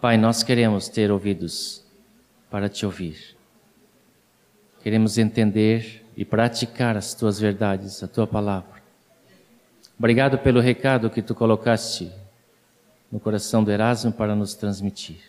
Pai, 0.00 0.16
nós 0.16 0.44
queremos 0.44 0.88
ter 0.88 1.10
ouvidos 1.10 1.84
para 2.48 2.68
te 2.68 2.86
ouvir. 2.86 3.36
Queremos 4.80 5.18
entender 5.18 6.06
e 6.16 6.24
praticar 6.24 6.96
as 6.96 7.14
tuas 7.14 7.40
verdades, 7.40 8.02
a 8.02 8.06
tua 8.06 8.26
palavra. 8.26 8.80
Obrigado 9.98 10.38
pelo 10.38 10.60
recado 10.60 11.10
que 11.10 11.20
tu 11.20 11.34
colocaste 11.34 12.12
no 13.10 13.18
coração 13.18 13.64
do 13.64 13.72
Erasmo 13.72 14.12
para 14.12 14.36
nos 14.36 14.54
transmitir. 14.54 15.20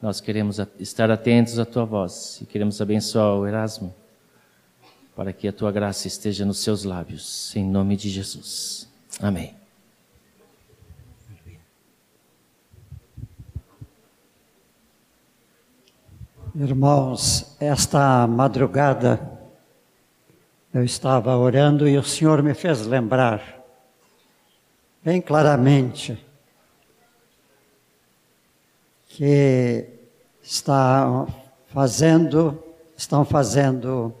Nós 0.00 0.20
queremos 0.20 0.60
estar 0.78 1.10
atentos 1.10 1.58
à 1.58 1.64
tua 1.64 1.84
voz 1.84 2.40
e 2.40 2.46
queremos 2.46 2.80
abençoar 2.80 3.34
o 3.34 3.44
Erasmo 3.44 3.92
para 5.16 5.32
que 5.32 5.48
a 5.48 5.52
tua 5.52 5.72
graça 5.72 6.06
esteja 6.06 6.44
nos 6.44 6.60
seus 6.60 6.84
lábios, 6.84 7.54
em 7.56 7.64
nome 7.64 7.96
de 7.96 8.08
Jesus. 8.08 8.88
Amém. 9.20 9.67
Irmãos, 16.54 17.56
esta 17.60 18.26
madrugada 18.26 19.20
eu 20.72 20.82
estava 20.82 21.36
orando 21.36 21.86
e 21.86 21.98
o 21.98 22.02
Senhor 22.02 22.42
me 22.42 22.54
fez 22.54 22.86
lembrar, 22.86 23.42
bem 25.04 25.20
claramente, 25.20 26.24
que 29.08 29.86
está 30.42 31.26
fazendo, 31.66 32.62
estão 32.96 33.24
fazendo 33.24 34.14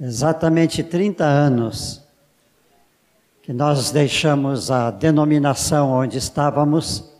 exatamente 0.00 0.82
30 0.82 1.24
anos 1.24 2.02
que 3.42 3.52
nós 3.52 3.90
deixamos 3.90 4.70
a 4.70 4.90
denominação 4.90 5.90
onde 5.92 6.18
estávamos 6.18 7.12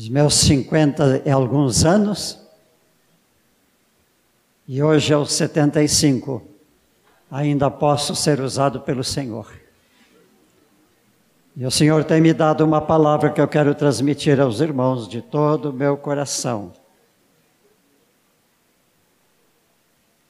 os 0.01 0.09
meus 0.09 0.33
50 0.37 1.25
e 1.27 1.31
alguns 1.31 1.85
anos, 1.85 2.41
e 4.67 4.83
hoje 4.83 5.13
aos 5.13 5.31
75, 5.31 6.43
ainda 7.31 7.71
posso 7.71 8.17
ser 8.17 8.41
usado 8.41 8.81
pelo 8.81 9.05
Senhor. 9.05 9.53
E 11.55 11.67
o 11.67 11.71
Senhor 11.71 12.03
tem 12.03 12.19
me 12.19 12.33
dado 12.33 12.65
uma 12.65 12.81
palavra 12.81 13.31
que 13.31 13.43
eu 13.43 13.47
quero 13.47 13.75
transmitir 13.75 14.41
aos 14.41 14.61
irmãos 14.61 15.07
de 15.07 15.21
todo 15.21 15.69
o 15.69 15.73
meu 15.73 15.99
coração. 15.99 16.73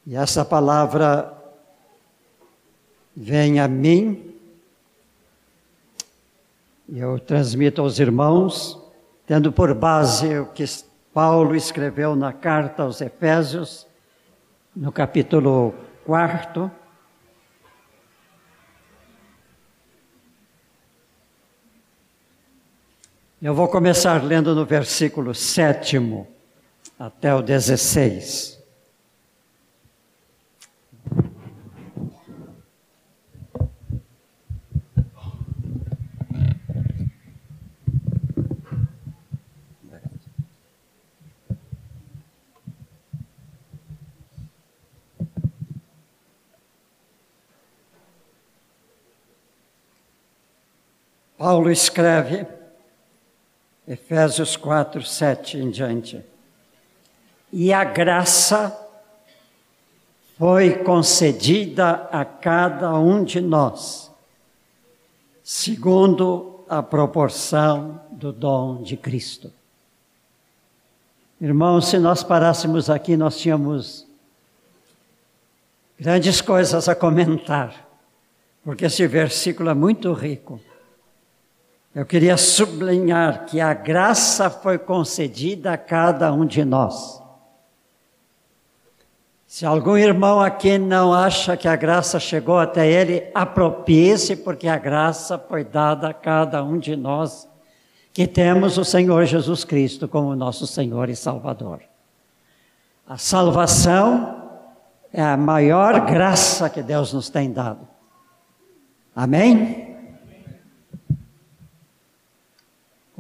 E 0.04 0.16
essa 0.16 0.44
palavra 0.44 1.32
vem 3.14 3.60
a 3.60 3.69
mim, 3.69 4.34
e 6.88 6.98
eu 6.98 7.20
transmito 7.20 7.81
aos 7.81 8.00
irmãos, 8.00 8.80
tendo 9.31 9.53
por 9.53 9.73
base 9.75 10.41
o 10.41 10.47
que 10.47 10.65
Paulo 11.15 11.55
escreveu 11.55 12.17
na 12.17 12.33
carta 12.33 12.83
aos 12.83 13.01
Efésios, 13.01 13.87
no 14.75 14.91
capítulo 14.91 15.73
4. 16.05 16.69
Eu 23.41 23.55
vou 23.55 23.69
começar 23.69 24.21
lendo 24.25 24.53
no 24.53 24.67
versículo 24.67 25.33
7 25.33 26.27
até 26.99 27.33
o 27.33 27.41
16. 27.41 28.59
Paulo 51.41 51.71
escreve, 51.71 52.47
Efésios 53.89 54.59
4, 54.59 55.03
7 55.03 55.56
em 55.56 55.71
diante. 55.71 56.23
E 57.50 57.73
a 57.73 57.82
graça 57.82 58.79
foi 60.37 60.85
concedida 60.85 62.06
a 62.12 62.26
cada 62.26 62.93
um 62.99 63.25
de 63.25 63.41
nós, 63.41 64.11
segundo 65.43 66.62
a 66.69 66.82
proporção 66.82 67.99
do 68.11 68.35
dom 68.35 68.82
de 68.82 68.99
Cristo. 68.99 69.50
Irmãos, 71.41 71.88
se 71.88 71.99
nós 71.99 72.23
parássemos 72.23 72.91
aqui, 72.91 73.17
nós 73.17 73.38
tínhamos 73.38 74.06
grandes 75.99 76.43
coisas 76.43 76.87
a 76.87 76.94
comentar, 76.94 77.88
porque 78.62 78.85
esse 78.85 79.06
versículo 79.06 79.70
é 79.70 79.75
muito 79.75 80.12
rico. 80.12 80.61
Eu 81.94 82.06
queria 82.06 82.37
sublinhar 82.37 83.46
que 83.46 83.60
a 83.60 83.75
graça 83.75 84.48
foi 84.48 84.78
concedida 84.78 85.72
a 85.72 85.78
cada 85.78 86.32
um 86.32 86.46
de 86.46 86.64
nós. 86.64 87.20
Se 89.44 89.66
algum 89.66 89.96
irmão 89.96 90.40
aqui 90.40 90.78
não 90.78 91.12
acha 91.12 91.56
que 91.56 91.66
a 91.66 91.75
graça 91.75 92.20
chegou 92.20 92.56
até 92.56 92.88
ele, 92.88 93.28
apropie-se, 93.34 94.37
porque 94.37 94.69
a 94.69 94.78
graça 94.78 95.37
foi 95.37 95.64
dada 95.64 96.10
a 96.10 96.14
cada 96.14 96.62
um 96.62 96.78
de 96.78 96.94
nós 96.94 97.48
que 98.12 98.28
temos 98.28 98.78
o 98.78 98.84
Senhor 98.84 99.25
Jesus 99.25 99.64
Cristo 99.64 100.06
como 100.06 100.37
nosso 100.37 100.69
Senhor 100.69 101.08
e 101.08 101.16
Salvador. 101.16 101.81
A 103.08 103.16
salvação 103.16 104.40
é 105.12 105.20
a 105.20 105.37
maior 105.37 106.06
graça 106.06 106.70
que 106.70 106.81
Deus 106.81 107.12
nos 107.12 107.28
tem 107.28 107.52
dado. 107.52 107.88
Amém? 109.14 109.89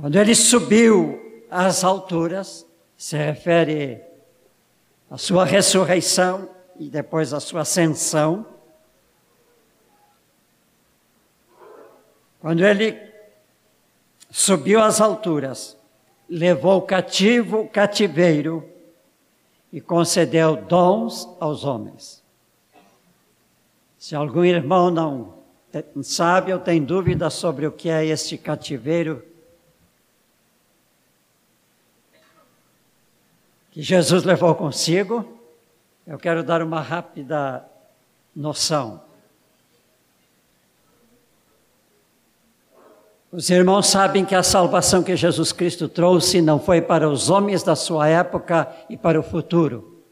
Quando 0.00 0.16
ele 0.16 0.34
subiu 0.34 1.44
às 1.50 1.84
alturas, 1.84 2.66
se 2.96 3.18
refere 3.18 4.00
à 5.10 5.18
sua 5.18 5.44
ressurreição 5.44 6.48
e 6.78 6.88
depois 6.88 7.34
à 7.34 7.40
sua 7.40 7.60
ascensão. 7.60 8.46
Quando 12.40 12.64
ele 12.64 12.98
subiu 14.30 14.80
às 14.80 15.02
alturas, 15.02 15.76
levou 16.26 16.80
cativo 16.80 17.60
o 17.60 17.68
cativeiro 17.68 18.66
e 19.70 19.82
concedeu 19.82 20.56
dons 20.56 21.28
aos 21.38 21.62
homens. 21.62 22.22
Se 23.98 24.16
algum 24.16 24.44
irmão 24.44 24.90
não 24.90 25.34
sabe 26.02 26.54
ou 26.54 26.58
tem 26.58 26.82
dúvida 26.82 27.28
sobre 27.28 27.66
o 27.66 27.72
que 27.72 27.90
é 27.90 28.06
este 28.06 28.38
cativeiro, 28.38 29.28
que 33.70 33.82
Jesus 33.82 34.24
levou 34.24 34.54
consigo, 34.54 35.38
eu 36.06 36.18
quero 36.18 36.42
dar 36.42 36.62
uma 36.62 36.80
rápida 36.80 37.64
noção. 38.34 39.00
Os 43.32 43.48
irmãos 43.48 43.86
sabem 43.86 44.24
que 44.24 44.34
a 44.34 44.42
salvação 44.42 45.04
que 45.04 45.14
Jesus 45.14 45.52
Cristo 45.52 45.88
trouxe 45.88 46.42
não 46.42 46.58
foi 46.58 46.82
para 46.82 47.08
os 47.08 47.30
homens 47.30 47.62
da 47.62 47.76
sua 47.76 48.08
época 48.08 48.68
e 48.88 48.96
para 48.96 49.20
o 49.20 49.22
futuro. 49.22 50.02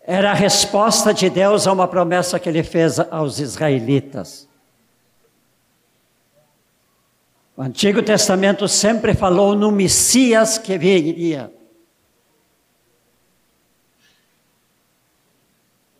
Era 0.00 0.32
a 0.32 0.34
resposta 0.34 1.14
de 1.14 1.30
Deus 1.30 1.68
a 1.68 1.72
uma 1.72 1.86
promessa 1.86 2.40
que 2.40 2.48
ele 2.48 2.64
fez 2.64 2.98
aos 2.98 3.38
israelitas. 3.38 4.49
O 7.60 7.62
Antigo 7.62 8.02
Testamento 8.02 8.66
sempre 8.66 9.12
falou 9.12 9.54
no 9.54 9.70
Messias 9.70 10.56
que 10.56 10.78
viria. 10.78 11.52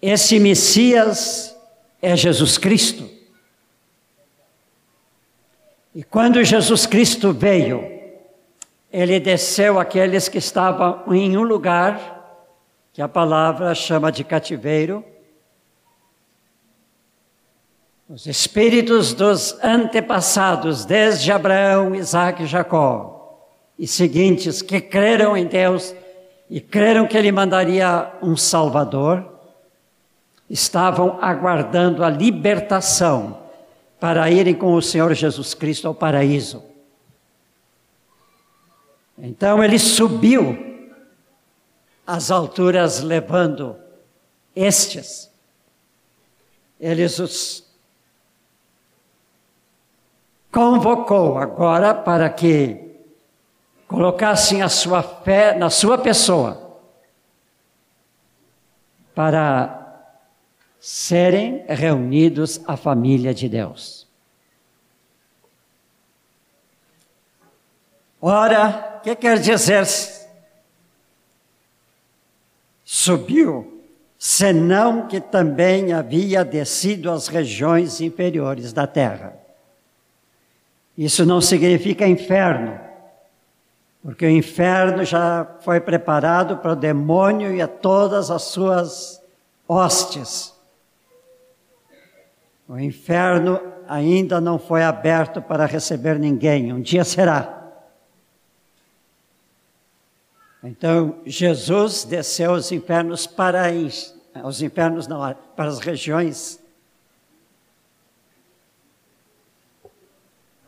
Esse 0.00 0.40
Messias 0.40 1.54
é 2.00 2.16
Jesus 2.16 2.56
Cristo. 2.56 3.06
E 5.94 6.02
quando 6.02 6.42
Jesus 6.42 6.86
Cristo 6.86 7.30
veio, 7.30 7.84
ele 8.90 9.20
desceu 9.20 9.78
aqueles 9.78 10.30
que 10.30 10.38
estavam 10.38 11.12
em 11.12 11.36
um 11.36 11.42
lugar 11.42 12.48
que 12.90 13.02
a 13.02 13.08
palavra 13.08 13.74
chama 13.74 14.10
de 14.10 14.24
cativeiro 14.24 15.04
os 18.10 18.26
espíritos 18.26 19.14
dos 19.14 19.56
antepassados, 19.62 20.84
desde 20.84 21.30
Abraão, 21.30 21.94
Isaac 21.94 22.42
e 22.42 22.46
Jacó, 22.46 23.46
e 23.78 23.86
seguintes, 23.86 24.60
que 24.60 24.80
creram 24.80 25.36
em 25.36 25.46
Deus 25.46 25.94
e 26.50 26.60
creram 26.60 27.06
que 27.06 27.16
Ele 27.16 27.30
mandaria 27.30 28.12
um 28.20 28.36
Salvador, 28.36 29.24
estavam 30.48 31.22
aguardando 31.22 32.02
a 32.02 32.10
libertação 32.10 33.38
para 34.00 34.28
irem 34.28 34.56
com 34.56 34.74
o 34.74 34.82
Senhor 34.82 35.14
Jesus 35.14 35.54
Cristo 35.54 35.86
ao 35.86 35.94
paraíso. 35.94 36.64
Então 39.16 39.62
ele 39.62 39.78
subiu 39.78 40.58
às 42.04 42.30
alturas 42.32 43.02
levando 43.02 43.76
estes. 44.56 45.30
Eles 46.80 47.18
os 47.18 47.69
convocou 50.52 51.38
agora 51.38 51.94
para 51.94 52.28
que 52.28 52.90
colocassem 53.86 54.62
a 54.62 54.68
sua 54.68 55.02
fé 55.02 55.56
na 55.56 55.70
sua 55.70 55.98
pessoa, 55.98 56.78
para 59.14 59.76
serem 60.78 61.64
reunidos 61.68 62.60
à 62.66 62.76
família 62.76 63.34
de 63.34 63.48
Deus. 63.48 64.08
Ora, 68.20 68.98
o 68.98 69.00
que 69.00 69.16
quer 69.16 69.38
dizer 69.38 69.86
subiu, 72.84 73.82
senão 74.18 75.08
que 75.08 75.20
também 75.20 75.92
havia 75.92 76.44
descido 76.44 77.10
às 77.10 77.28
regiões 77.28 78.00
inferiores 78.00 78.72
da 78.72 78.86
terra. 78.86 79.39
Isso 81.00 81.24
não 81.24 81.40
significa 81.40 82.06
inferno, 82.06 82.78
porque 84.02 84.26
o 84.26 84.30
inferno 84.30 85.02
já 85.02 85.46
foi 85.60 85.80
preparado 85.80 86.58
para 86.58 86.72
o 86.72 86.76
demônio 86.76 87.54
e 87.54 87.62
a 87.62 87.66
todas 87.66 88.30
as 88.30 88.42
suas 88.42 89.18
hostes. 89.66 90.54
O 92.68 92.78
inferno 92.78 93.58
ainda 93.88 94.42
não 94.42 94.58
foi 94.58 94.82
aberto 94.82 95.40
para 95.40 95.64
receber 95.64 96.18
ninguém, 96.18 96.70
um 96.70 96.82
dia 96.82 97.02
será. 97.02 97.72
Então, 100.62 101.16
Jesus 101.24 102.04
desceu 102.04 102.50
aos 102.50 102.70
infernos 102.70 103.26
para 103.26 103.62
os 104.44 104.60
infernos 104.60 105.06
não, 105.06 105.34
para 105.56 105.70
as 105.70 105.78
regiões 105.78 106.59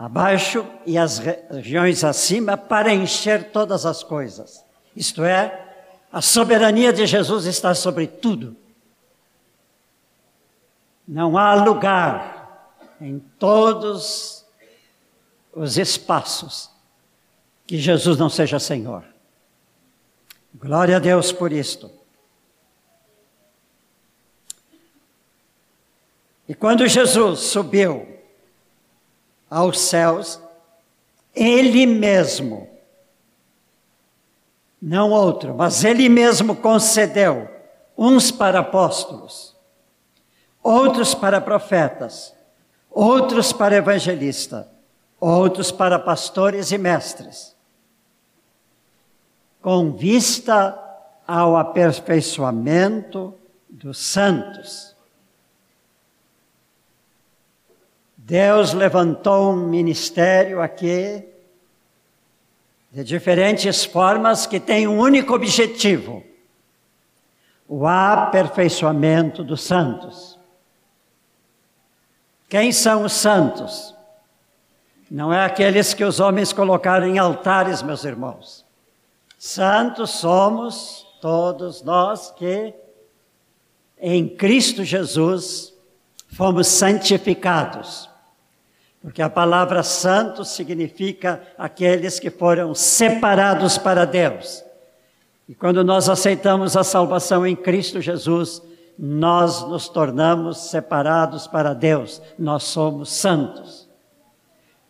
abaixo 0.02 0.66
e 0.84 0.98
as 0.98 1.18
regiões 1.18 2.02
acima 2.02 2.56
para 2.56 2.92
encher 2.92 3.52
todas 3.52 3.86
as 3.86 4.02
coisas. 4.02 4.64
Isto 4.96 5.22
é, 5.22 5.76
a 6.12 6.20
soberania 6.20 6.92
de 6.92 7.06
Jesus 7.06 7.46
está 7.46 7.72
sobre 7.72 8.08
tudo. 8.08 8.56
Não 11.06 11.38
há 11.38 11.54
lugar 11.54 12.74
em 13.00 13.20
todos 13.38 14.44
os 15.52 15.78
espaços 15.78 16.68
que 17.64 17.78
Jesus 17.78 18.18
não 18.18 18.28
seja 18.28 18.58
Senhor. 18.58 19.04
Glória 20.52 20.96
a 20.96 20.98
Deus 20.98 21.30
por 21.30 21.52
isto. 21.52 21.88
E 26.48 26.56
quando 26.56 26.88
Jesus 26.88 27.38
subiu 27.38 28.11
aos 29.52 29.80
céus, 29.80 30.40
ele 31.34 31.84
mesmo, 31.84 32.66
não 34.80 35.10
outro, 35.10 35.54
mas 35.54 35.84
ele 35.84 36.08
mesmo 36.08 36.56
concedeu 36.56 37.50
uns 37.96 38.30
para 38.30 38.60
apóstolos, 38.60 39.54
outros 40.62 41.14
para 41.14 41.38
profetas, 41.38 42.34
outros 42.90 43.52
para 43.52 43.76
evangelistas, 43.76 44.64
outros 45.20 45.70
para 45.70 45.98
pastores 45.98 46.72
e 46.72 46.78
mestres, 46.78 47.54
com 49.60 49.92
vista 49.92 50.78
ao 51.28 51.58
aperfeiçoamento 51.58 53.34
dos 53.68 53.98
santos 53.98 54.91
Deus 58.24 58.72
levantou 58.72 59.52
um 59.52 59.66
ministério 59.66 60.62
aqui 60.62 61.24
de 62.92 63.02
diferentes 63.02 63.84
formas 63.84 64.46
que 64.46 64.60
tem 64.60 64.86
um 64.86 64.96
único 65.00 65.34
objetivo: 65.34 66.22
o 67.66 67.84
aperfeiçoamento 67.84 69.42
dos 69.42 69.62
santos. 69.62 70.38
Quem 72.48 72.70
são 72.70 73.04
os 73.04 73.12
santos? 73.12 73.92
Não 75.10 75.32
é 75.32 75.44
aqueles 75.44 75.92
que 75.92 76.04
os 76.04 76.20
homens 76.20 76.52
colocaram 76.52 77.08
em 77.08 77.18
altares, 77.18 77.82
meus 77.82 78.04
irmãos. 78.04 78.64
Santos 79.36 80.10
somos 80.10 81.04
todos 81.20 81.82
nós 81.82 82.30
que 82.30 82.72
em 83.98 84.28
Cristo 84.28 84.84
Jesus 84.84 85.74
fomos 86.28 86.68
santificados. 86.68 88.11
Porque 89.02 89.20
a 89.20 89.28
palavra 89.28 89.82
santo 89.82 90.44
significa 90.44 91.42
aqueles 91.58 92.20
que 92.20 92.30
foram 92.30 92.72
separados 92.74 93.76
para 93.76 94.04
Deus. 94.04 94.64
E 95.48 95.54
quando 95.54 95.82
nós 95.82 96.08
aceitamos 96.08 96.76
a 96.76 96.84
salvação 96.84 97.44
em 97.44 97.56
Cristo 97.56 98.00
Jesus, 98.00 98.62
nós 98.96 99.68
nos 99.68 99.88
tornamos 99.88 100.70
separados 100.70 101.48
para 101.48 101.74
Deus, 101.74 102.22
nós 102.38 102.62
somos 102.62 103.10
santos. 103.10 103.88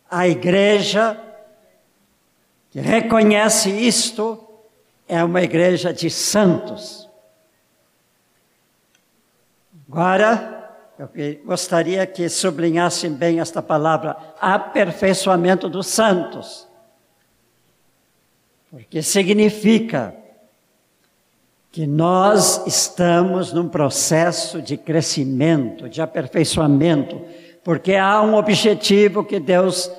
A 0.09 0.27
igreja 0.27 1.19
que 2.69 2.79
reconhece 2.79 3.71
isto 3.71 4.47
é 5.07 5.23
uma 5.23 5.41
igreja 5.41 5.91
de 5.91 6.09
santos. 6.09 7.09
Agora, 9.89 10.62
eu 10.97 11.09
gostaria 11.45 12.05
que 12.05 12.29
sublinhassem 12.29 13.11
bem 13.11 13.39
esta 13.39 13.61
palavra, 13.61 14.15
aperfeiçoamento 14.39 15.67
dos 15.67 15.87
santos. 15.87 16.67
Porque 18.69 19.01
significa 19.01 20.15
que 21.71 21.87
nós 21.87 22.65
estamos 22.67 23.51
num 23.51 23.67
processo 23.67 24.61
de 24.61 24.77
crescimento, 24.77 25.89
de 25.89 26.01
aperfeiçoamento, 26.01 27.19
porque 27.63 27.95
há 27.95 28.21
um 28.21 28.35
objetivo 28.35 29.23
que 29.23 29.39
Deus 29.39 29.89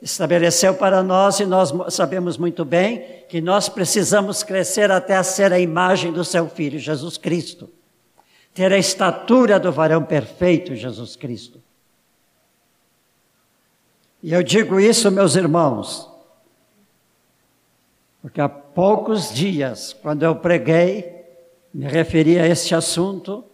estabeleceu 0.00 0.74
para 0.74 1.02
nós 1.02 1.40
e 1.40 1.46
nós 1.46 1.72
sabemos 1.92 2.38
muito 2.38 2.64
bem 2.64 3.24
que 3.28 3.40
nós 3.40 3.68
precisamos 3.68 4.44
crescer 4.44 4.92
até 4.92 5.20
ser 5.24 5.52
a 5.52 5.58
imagem 5.58 6.12
do 6.12 6.24
seu 6.24 6.48
filho, 6.48 6.78
Jesus 6.78 7.16
Cristo. 7.16 7.68
Ter 8.54 8.72
a 8.72 8.78
estatura 8.78 9.58
do 9.58 9.72
varão 9.72 10.04
perfeito, 10.04 10.76
Jesus 10.76 11.16
Cristo. 11.16 11.60
E 14.22 14.32
eu 14.32 14.42
digo 14.42 14.80
isso, 14.80 15.10
meus 15.10 15.36
irmãos, 15.36 16.08
porque 18.22 18.40
há 18.40 18.48
poucos 18.48 19.34
dias, 19.34 19.92
quando 19.92 20.22
eu 20.22 20.34
preguei, 20.34 21.26
me 21.74 21.84
referi 21.84 22.38
a 22.38 22.46
este 22.46 22.74
assunto, 22.74 23.44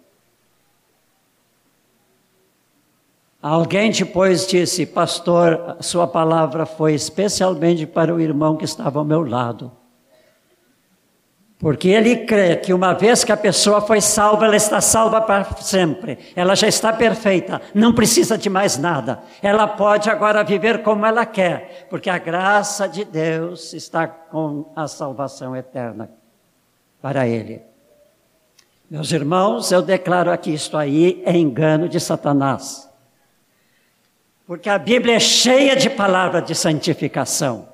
alguém 3.42 3.90
depois 3.90 4.47
disse, 4.47 4.87
pastor, 4.87 5.78
sua 5.80 6.07
palavra 6.07 6.64
foi 6.64 6.95
especialmente 6.95 7.85
para 7.85 8.14
o 8.14 8.21
irmão 8.21 8.57
que 8.57 8.64
estava 8.64 9.00
ao 9.00 9.04
meu 9.04 9.28
lado. 9.28 9.73
Porque 11.61 11.88
ele 11.90 12.25
crê 12.25 12.57
que 12.57 12.73
uma 12.73 12.95
vez 12.95 13.23
que 13.23 13.31
a 13.31 13.37
pessoa 13.37 13.83
foi 13.83 14.00
salva, 14.00 14.47
ela 14.47 14.57
está 14.57 14.81
salva 14.81 15.21
para 15.21 15.45
sempre. 15.57 16.19
Ela 16.35 16.55
já 16.55 16.67
está 16.67 16.90
perfeita, 16.90 17.61
não 17.75 17.93
precisa 17.93 18.38
de 18.38 18.49
mais 18.49 18.79
nada. 18.79 19.23
Ela 19.43 19.69
pode 19.69 20.09
agora 20.09 20.43
viver 20.43 20.83
como 20.83 21.05
ela 21.05 21.26
quer, 21.26 21.87
porque 21.90 22.09
a 22.09 22.17
graça 22.17 22.88
de 22.88 23.05
Deus 23.05 23.75
está 23.75 24.09
com 24.09 24.73
a 24.75 24.88
salvação 24.88 25.55
eterna 25.55 26.11
para 27.02 27.29
ele. 27.29 27.61
Meus 28.90 29.12
irmãos, 29.12 29.71
eu 29.71 29.83
declaro 29.83 30.33
aqui 30.33 30.55
isto 30.55 30.79
aí 30.79 31.23
é 31.26 31.37
engano 31.37 31.90
de 31.90 32.00
Satanás. 32.00 32.88
Porque 34.47 34.71
a 34.71 34.79
Bíblia 34.79 35.17
é 35.17 35.21
cheia 35.21 35.76
de 35.76 35.90
palavras 35.90 36.43
de 36.47 36.55
santificação. 36.55 37.69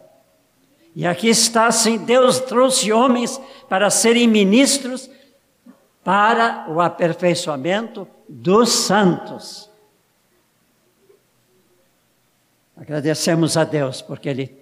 E 0.97 1.07
aqui 1.07 1.29
está 1.29 1.67
assim: 1.67 1.99
Deus 1.99 2.41
trouxe 2.41 2.91
homens 2.91 3.39
para 3.69 3.91
serem 3.91 4.27
ministros 4.27 5.11
para 6.03 6.67
o 6.71 6.81
aperfeiçoamento 6.81 8.09
dos 8.27 8.71
santos. 8.71 9.69
Agradecemos 12.75 13.59
a 13.59 13.65
Deus 13.65 14.01
porque 14.01 14.31
Ele 14.31 14.57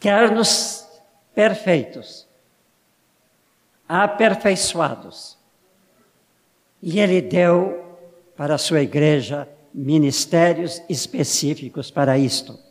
quer-nos 0.00 0.88
perfeitos, 1.34 2.26
aperfeiçoados. 3.86 5.36
E 6.82 7.00
Ele 7.00 7.20
deu 7.20 7.98
para 8.34 8.54
a 8.54 8.58
sua 8.58 8.80
igreja 8.80 9.46
ministérios 9.74 10.80
específicos 10.88 11.90
para 11.90 12.16
isto. 12.16 12.67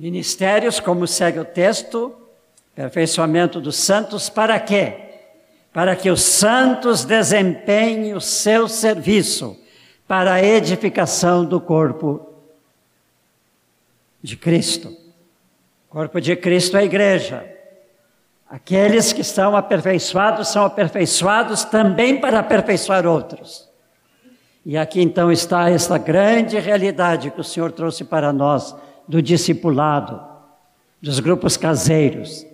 Ministérios, 0.00 0.80
como 0.80 1.06
segue 1.06 1.38
o 1.38 1.44
texto, 1.44 2.16
aperfeiçoamento 2.72 3.60
dos 3.60 3.76
santos, 3.76 4.30
para 4.30 4.58
quê? 4.58 4.94
Para 5.74 5.94
que 5.94 6.08
os 6.08 6.22
santos 6.22 7.04
desempenhem 7.04 8.14
o 8.14 8.20
seu 8.20 8.66
serviço 8.66 9.58
para 10.08 10.32
a 10.32 10.42
edificação 10.42 11.44
do 11.44 11.60
corpo 11.60 12.32
de 14.22 14.38
Cristo. 14.38 14.88
O 15.90 15.92
corpo 15.92 16.18
de 16.18 16.34
Cristo 16.34 16.78
é 16.78 16.80
a 16.80 16.84
igreja. 16.84 17.46
Aqueles 18.48 19.12
que 19.12 19.20
estão 19.20 19.54
aperfeiçoados 19.54 20.48
são 20.48 20.64
aperfeiçoados 20.64 21.62
também 21.64 22.18
para 22.18 22.38
aperfeiçoar 22.38 23.06
outros. 23.06 23.68
E 24.64 24.78
aqui 24.78 25.02
então 25.02 25.30
está 25.30 25.68
esta 25.68 25.98
grande 25.98 26.58
realidade 26.58 27.30
que 27.30 27.40
o 27.42 27.44
Senhor 27.44 27.70
trouxe 27.70 28.02
para 28.02 28.32
nós 28.32 28.74
do 29.06 29.20
discipulado, 29.20 30.20
dos 31.00 31.20
grupos 31.20 31.56
caseiros, 31.56 32.46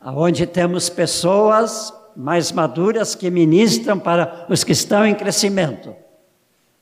aonde 0.00 0.46
temos 0.46 0.88
pessoas 0.88 1.92
mais 2.14 2.52
maduras 2.52 3.14
que 3.14 3.30
ministram 3.30 3.98
para 3.98 4.46
os 4.48 4.62
que 4.64 4.72
estão 4.72 5.06
em 5.06 5.14
crescimento. 5.14 5.94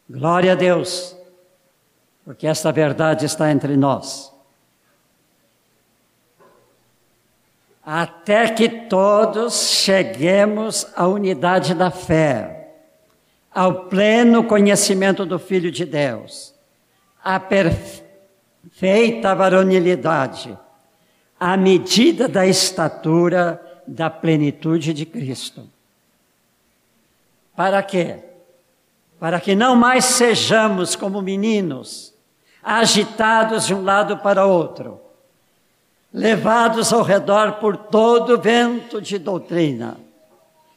Glória 0.08 0.52
a 0.52 0.54
Deus, 0.54 1.16
porque 2.24 2.46
esta 2.46 2.72
verdade 2.72 3.26
está 3.26 3.50
entre 3.50 3.76
nós. 3.76 4.32
Até 7.84 8.48
que 8.48 8.68
todos 8.68 9.70
cheguemos 9.70 10.86
à 10.94 11.06
unidade 11.06 11.74
da 11.74 11.90
fé, 11.90 12.74
ao 13.52 13.86
pleno 13.86 14.44
conhecimento 14.44 15.24
do 15.24 15.38
Filho 15.38 15.72
de 15.72 15.84
Deus, 15.84 16.54
à 17.22 17.40
perfeição 17.40 18.09
feita 18.80 19.32
a 19.32 19.34
varonilidade, 19.34 20.58
à 21.38 21.54
medida 21.54 22.26
da 22.26 22.46
estatura 22.46 23.60
da 23.86 24.08
plenitude 24.08 24.94
de 24.94 25.04
Cristo. 25.04 25.68
Para 27.54 27.82
quê? 27.82 28.20
Para 29.18 29.38
que 29.38 29.54
não 29.54 29.76
mais 29.76 30.06
sejamos 30.06 30.96
como 30.96 31.20
meninos, 31.20 32.14
agitados 32.62 33.66
de 33.66 33.74
um 33.74 33.84
lado 33.84 34.16
para 34.16 34.46
outro, 34.46 34.98
levados 36.10 36.90
ao 36.90 37.02
redor 37.02 37.56
por 37.60 37.76
todo 37.76 38.40
vento 38.40 38.98
de 38.98 39.18
doutrina, 39.18 39.98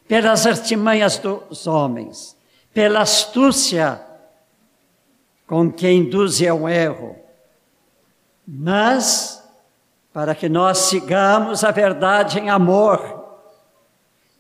pelas 0.10 0.46
artimanhas 0.46 1.18
dos 1.18 1.66
homens, 1.66 2.36
pela 2.74 3.00
astúcia 3.00 4.02
com 5.48 5.72
que 5.72 5.90
induzem 5.90 6.50
ao 6.50 6.68
erro, 6.68 7.23
mas 8.48 9.44
para 10.14 10.36
que 10.36 10.48
nós 10.48 10.78
sigamos 10.78 11.64
a 11.64 11.72
verdade 11.72 12.40
em 12.40 12.50
amor, 12.50 13.24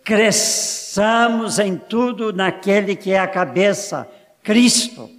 cresçamos 0.04 1.58
em 1.58 1.76
tudo 1.78 2.32
naquele 2.32 2.96
que 2.96 3.12
é 3.12 3.20
a 3.20 3.28
cabeça, 3.28 4.08
Cristo, 4.44 5.10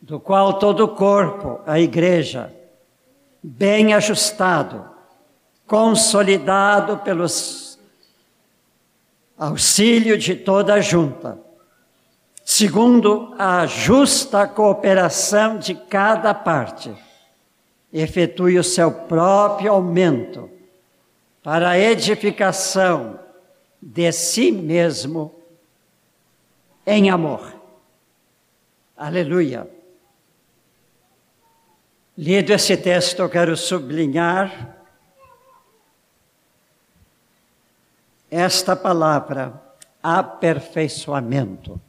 do 0.00 0.20
qual 0.20 0.58
todo 0.58 0.84
o 0.84 0.88
corpo, 0.88 1.60
a 1.66 1.80
igreja, 1.80 2.54
bem 3.42 3.92
ajustado, 3.92 4.88
consolidado 5.66 6.98
pelos 6.98 7.78
auxílio 9.36 10.16
de 10.16 10.36
toda 10.36 10.74
a 10.74 10.80
junta, 10.80 11.40
segundo 12.44 13.34
a 13.36 13.66
justa 13.66 14.46
cooperação 14.46 15.58
de 15.58 15.74
cada 15.74 16.32
parte 16.32 16.94
efetue 17.92 18.58
o 18.58 18.64
seu 18.64 18.90
próprio 18.90 19.72
aumento 19.72 20.48
para 21.42 21.70
a 21.70 21.78
edificação 21.78 23.18
de 23.80 24.10
si 24.12 24.50
mesmo 24.50 25.34
em 26.86 27.10
amor. 27.10 27.54
Aleluia. 28.96 29.68
Lido 32.16 32.52
esse 32.52 32.76
texto, 32.76 33.20
eu 33.20 33.28
quero 33.28 33.56
sublinhar 33.56 34.76
esta 38.30 38.76
palavra, 38.76 39.60
aperfeiçoamento. 40.02 41.80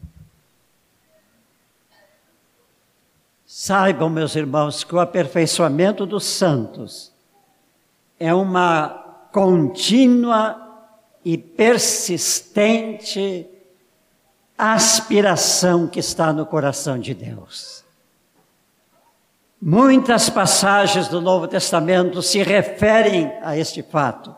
Saibam, 3.55 4.10
meus 4.10 4.36
irmãos, 4.36 4.83
que 4.83 4.95
o 4.95 5.00
aperfeiçoamento 5.00 6.07
dos 6.07 6.25
santos 6.25 7.13
é 8.19 8.33
uma 8.33 8.89
contínua 9.31 10.60
e 11.24 11.38
persistente 11.38 12.27
aspiração 14.57 15.88
que 15.88 16.00
está 16.00 16.33
no 16.33 16.48
coração 16.48 16.98
de 16.98 17.13
Deus. 17.13 17.83
Muitas 19.62 20.31
passagens 20.31 21.07
do 21.07 21.22
Novo 21.22 21.48
Testamento 21.48 22.24
se 22.24 22.41
referem 22.41 23.31
a 23.43 23.55
este 23.55 23.83
fato. 23.83 24.36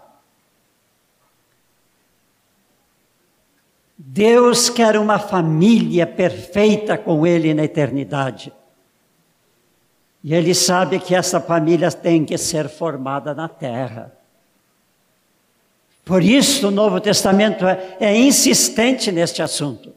Deus 3.98 4.70
quer 4.70 4.98
uma 4.98 5.18
família 5.18 6.06
perfeita 6.06 6.98
com 6.98 7.26
Ele 7.26 7.54
na 7.54 7.64
eternidade. 7.64 8.52
E 10.26 10.34
Ele 10.34 10.56
sabe 10.56 11.00
que 11.00 11.14
essa 11.14 11.40
família 11.40 11.92
tem 11.92 12.26
que 12.26 12.36
ser 12.36 12.68
formada 12.68 13.32
na 13.36 13.48
terra. 13.48 14.12
Por 16.04 16.24
isso 16.24 16.70
o 16.70 16.72
Novo 16.72 17.00
Testamento 17.00 17.64
é, 17.68 17.96
é 18.00 18.18
insistente 18.18 19.12
neste 19.12 19.44
assunto. 19.44 19.94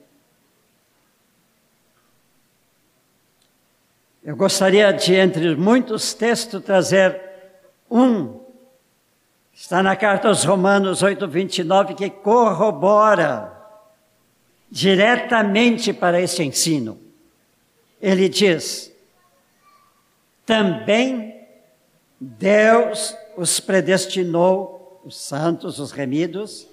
Eu 4.23 4.37
gostaria 4.37 4.93
de, 4.93 5.15
entre 5.15 5.57
muitos 5.57 6.13
textos, 6.13 6.63
trazer 6.63 7.19
um, 7.91 8.39
está 9.55 9.83
na 9.83 9.97
carta 9.97 10.29
aos 10.29 10.45
Romanos 10.45 11.03
8, 11.03 11.27
29, 11.27 11.95
que 11.95 12.11
corrobora 12.11 13.51
diretamente 14.71 15.95
para 15.95 16.21
esse 16.21 16.43
ensino. 16.43 16.99
Ele 17.99 18.29
diz: 18.29 18.93
também 20.49 21.47
Deus 22.19 23.15
os 23.37 23.61
predestinou, 23.61 24.99
os 25.05 25.15
santos, 25.15 25.79
os 25.79 25.93
remidos, 25.93 26.67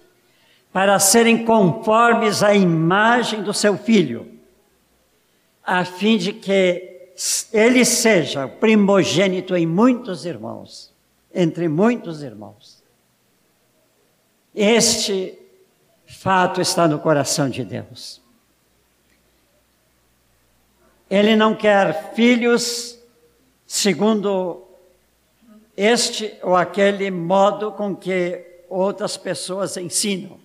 para 0.71 0.97
serem 0.97 1.43
conformes 1.43 2.41
à 2.41 2.55
imagem 2.55 3.43
do 3.43 3.53
seu 3.53 3.77
filho, 3.77 4.39
a 5.61 5.83
fim 5.83 6.17
de 6.17 6.31
que 6.31 7.09
ele 7.51 7.83
seja 7.83 8.47
primogênito 8.47 9.53
em 9.57 9.67
muitos 9.67 10.25
irmãos, 10.25 10.93
entre 11.33 11.67
muitos 11.67 12.23
irmãos. 12.23 12.81
Este 14.55 15.37
fato 16.07 16.61
está 16.61 16.87
no 16.87 16.99
coração 16.99 17.49
de 17.49 17.65
Deus. 17.65 18.21
Ele 21.09 21.35
não 21.35 21.53
quer 21.53 22.13
filhos 22.13 22.94
segundo 23.65 24.63
este 25.75 26.37
ou 26.41 26.55
aquele 26.55 27.11
modo 27.11 27.71
com 27.71 27.95
que 27.95 28.45
outras 28.69 29.17
pessoas 29.17 29.75
ensinam. 29.77 30.39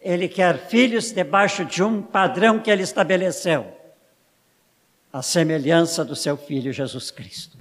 Ele 0.00 0.28
quer 0.28 0.66
filhos 0.66 1.12
debaixo 1.12 1.64
de 1.64 1.82
um 1.82 2.02
padrão 2.02 2.58
que 2.58 2.70
ele 2.70 2.82
estabeleceu, 2.82 3.66
a 5.12 5.22
semelhança 5.22 6.04
do 6.04 6.16
seu 6.16 6.36
filho 6.36 6.72
Jesus 6.72 7.10
Cristo. 7.10 7.56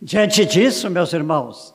Diante 0.00 0.46
disso, 0.46 0.88
meus 0.88 1.12
irmãos, 1.12 1.74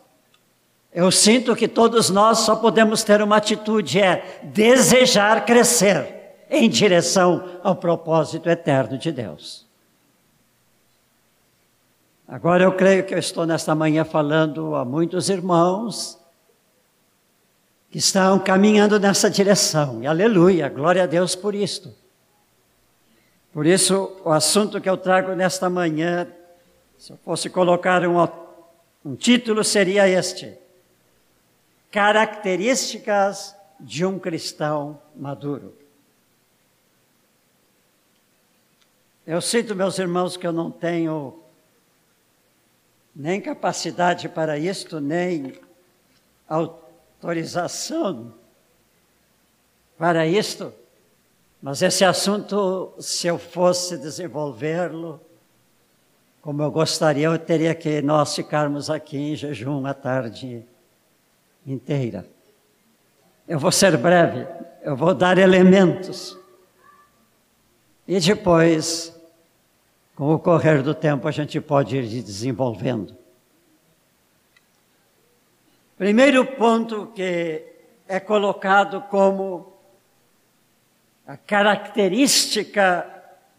eu 0.94 1.12
sinto 1.12 1.56
que 1.56 1.68
todos 1.68 2.10
nós 2.10 2.40
só 2.40 2.56
podemos 2.56 3.04
ter 3.04 3.22
uma 3.22 3.38
atitude, 3.38 4.00
é 4.00 4.40
desejar 4.44 5.46
crescer 5.46 6.46
em 6.50 6.70
direção 6.70 7.60
ao 7.64 7.76
propósito 7.76 8.50
eterno 8.50 8.98
de 8.98 9.12
Deus. 9.12 9.66
Agora 12.34 12.64
eu 12.64 12.76
creio 12.76 13.06
que 13.06 13.14
eu 13.14 13.20
estou 13.20 13.46
nesta 13.46 13.76
manhã 13.76 14.04
falando 14.04 14.74
a 14.74 14.84
muitos 14.84 15.30
irmãos 15.30 16.18
que 17.92 18.00
estão 18.00 18.40
caminhando 18.40 19.00
nessa 19.00 19.30
direção. 19.30 20.02
E 20.02 20.08
aleluia, 20.08 20.68
glória 20.68 21.04
a 21.04 21.06
Deus 21.06 21.36
por 21.36 21.54
isto. 21.54 21.94
Por 23.52 23.68
isso, 23.68 24.20
o 24.26 24.32
assunto 24.32 24.82
que 24.82 24.90
eu 24.90 24.98
trago 24.98 25.36
nesta 25.36 25.70
manhã, 25.70 26.28
se 26.98 27.12
eu 27.12 27.18
fosse 27.18 27.52
colocar 27.52 28.04
um, 28.04 28.28
um 29.06 29.16
título, 29.16 29.64
seria 29.64 30.10
este: 30.10 30.58
características 31.92 33.56
de 33.80 34.04
um 34.04 34.18
cristão 34.18 35.00
maduro. 35.16 35.72
Eu 39.28 39.40
sinto, 39.40 39.76
meus 39.76 40.00
irmãos, 40.00 40.36
que 40.36 40.48
eu 40.48 40.52
não 40.52 40.72
tenho 40.72 41.43
nem 43.16 43.40
capacidade 43.40 44.28
para 44.28 44.58
isto, 44.58 45.00
nem 45.00 45.54
autorização 46.48 48.34
para 49.98 50.26
isto, 50.26 50.74
mas 51.62 51.82
esse 51.82 52.04
assunto, 52.04 52.94
se 53.00 53.28
eu 53.28 53.38
fosse 53.38 53.98
desenvolvê-lo, 53.98 55.22
como 56.42 56.62
eu 56.62 56.70
gostaria, 56.70 57.28
eu 57.28 57.40
teria 57.40 57.74
que 57.74 58.02
nós 58.02 58.36
ficarmos 58.36 58.90
aqui 58.90 59.18
em 59.18 59.36
jejum 59.36 59.86
à 59.86 59.94
tarde 59.94 60.66
inteira. 61.66 62.26
Eu 63.48 63.58
vou 63.58 63.72
ser 63.72 63.96
breve, 63.96 64.46
eu 64.82 64.94
vou 64.94 65.14
dar 65.14 65.38
elementos. 65.38 66.38
E 68.06 68.20
depois, 68.20 69.18
com 70.16 70.34
o 70.34 70.40
correr 70.40 70.82
do 70.82 70.94
tempo, 70.94 71.28
a 71.28 71.32
gente 71.32 71.60
pode 71.60 71.98
ir 71.98 72.22
desenvolvendo. 72.22 73.16
Primeiro 75.98 76.46
ponto 76.46 77.08
que 77.08 77.64
é 78.08 78.20
colocado 78.20 79.02
como 79.10 79.74
a 81.26 81.38
característica 81.38 83.08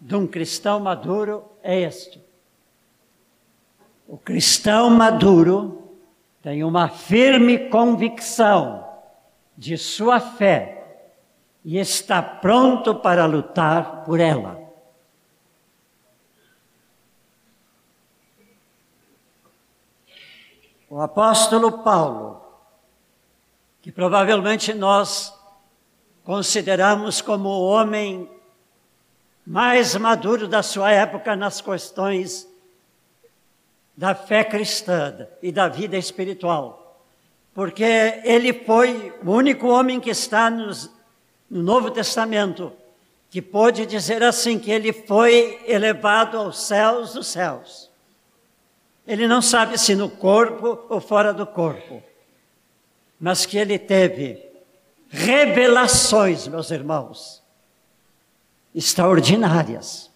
de 0.00 0.14
um 0.14 0.26
cristão 0.26 0.78
maduro 0.78 1.44
é 1.62 1.80
este. 1.80 2.22
O 4.06 4.18
cristão 4.18 4.90
maduro 4.90 5.96
tem 6.42 6.62
uma 6.62 6.88
firme 6.88 7.70
convicção 7.70 8.86
de 9.56 9.78
sua 9.78 10.20
fé 10.20 10.84
e 11.64 11.78
está 11.78 12.22
pronto 12.22 12.94
para 12.96 13.24
lutar 13.24 14.04
por 14.04 14.20
ela. 14.20 14.63
O 20.94 21.00
apóstolo 21.00 21.78
Paulo, 21.78 22.40
que 23.82 23.90
provavelmente 23.90 24.72
nós 24.72 25.34
consideramos 26.22 27.20
como 27.20 27.48
o 27.48 27.66
homem 27.66 28.30
mais 29.44 29.96
maduro 29.96 30.46
da 30.46 30.62
sua 30.62 30.92
época 30.92 31.34
nas 31.34 31.60
questões 31.60 32.48
da 33.96 34.14
fé 34.14 34.44
cristã 34.44 35.26
e 35.42 35.50
da 35.50 35.66
vida 35.66 35.96
espiritual. 35.96 37.02
Porque 37.52 38.20
ele 38.22 38.52
foi 38.52 39.12
o 39.24 39.32
único 39.32 39.66
homem 39.66 39.98
que 39.98 40.10
está 40.10 40.48
nos, 40.48 40.88
no 41.50 41.60
Novo 41.60 41.90
Testamento 41.90 42.72
que 43.30 43.42
pode 43.42 43.84
dizer 43.84 44.22
assim 44.22 44.60
que 44.60 44.70
ele 44.70 44.92
foi 44.92 45.60
elevado 45.66 46.38
aos 46.38 46.60
céus 46.60 47.14
dos 47.14 47.26
céus. 47.26 47.92
Ele 49.06 49.28
não 49.28 49.42
sabe 49.42 49.78
se 49.78 49.94
no 49.94 50.08
corpo 50.08 50.86
ou 50.88 51.00
fora 51.00 51.32
do 51.32 51.46
corpo, 51.46 52.02
mas 53.20 53.44
que 53.44 53.58
ele 53.58 53.78
teve 53.78 54.42
revelações, 55.08 56.48
meus 56.48 56.70
irmãos, 56.70 57.42
extraordinárias. 58.74 60.10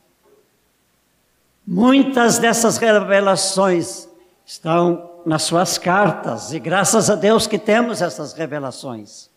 Muitas 1.66 2.38
dessas 2.38 2.79
revelações 2.79 4.09
estão 4.44 5.20
nas 5.27 5.42
suas 5.42 5.77
cartas, 5.77 6.53
e 6.53 6.59
graças 6.59 7.11
a 7.11 7.14
Deus 7.14 7.46
que 7.46 7.59
temos 7.59 8.01
essas 8.01 8.33
revelações. 8.33 9.29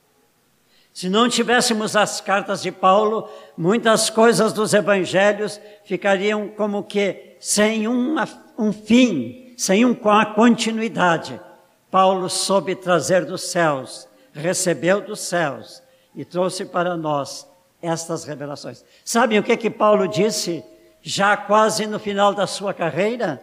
Se 0.93 1.09
não 1.09 1.29
tivéssemos 1.29 1.95
as 1.95 2.19
cartas 2.19 2.61
de 2.61 2.71
Paulo, 2.71 3.29
muitas 3.57 4.09
coisas 4.09 4.51
dos 4.53 4.73
evangelhos 4.73 5.59
ficariam 5.83 6.47
como 6.49 6.83
que 6.83 7.35
sem 7.39 7.87
uma, 7.87 8.25
um 8.62 8.71
fim, 8.71 9.56
sem 9.58 9.84
uma 9.84 10.24
continuidade. 10.36 11.41
Paulo 11.89 12.30
soube 12.30 12.76
trazer 12.76 13.26
dos 13.26 13.41
céus, 13.41 14.08
recebeu 14.32 15.02
dos 15.02 15.19
céus 15.19 15.82
e 16.13 16.24
trouxe 16.24 16.63
para 16.65 16.95
nós 16.95 17.47
estas 17.82 18.24
revelações. 18.24 18.86
Sabem 19.04 19.39
o 19.39 19.43
que 19.43 19.58
que 19.58 19.69
Paulo 19.71 20.08
disse 20.08 20.63
já 21.02 21.36
quase 21.36 21.88
no 21.88 21.97
final 21.97 22.36
da 22.36 22.45
sua 22.45 22.71
carreira, 22.71 23.41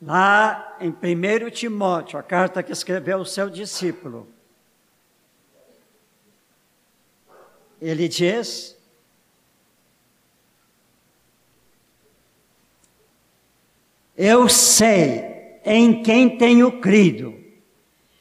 lá 0.00 0.76
em 0.80 0.90
1 0.90 1.50
Timóteo, 1.50 2.16
a 2.16 2.22
carta 2.22 2.62
que 2.62 2.70
escreveu 2.70 3.18
o 3.18 3.26
seu 3.26 3.50
discípulo, 3.50 4.28
ele 7.82 8.06
diz: 8.06 8.77
Eu 14.18 14.48
sei 14.48 15.60
em 15.64 16.02
quem 16.02 16.36
tenho 16.36 16.80
crido, 16.80 17.38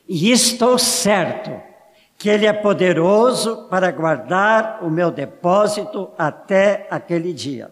e 0.07 0.31
estou 0.31 0.77
certo 0.77 1.59
que 2.19 2.29
Ele 2.29 2.45
é 2.45 2.53
poderoso 2.53 3.67
para 3.67 3.91
guardar 3.91 4.83
o 4.83 4.91
meu 4.91 5.09
depósito 5.09 6.11
até 6.15 6.87
aquele 6.91 7.33
dia. 7.33 7.71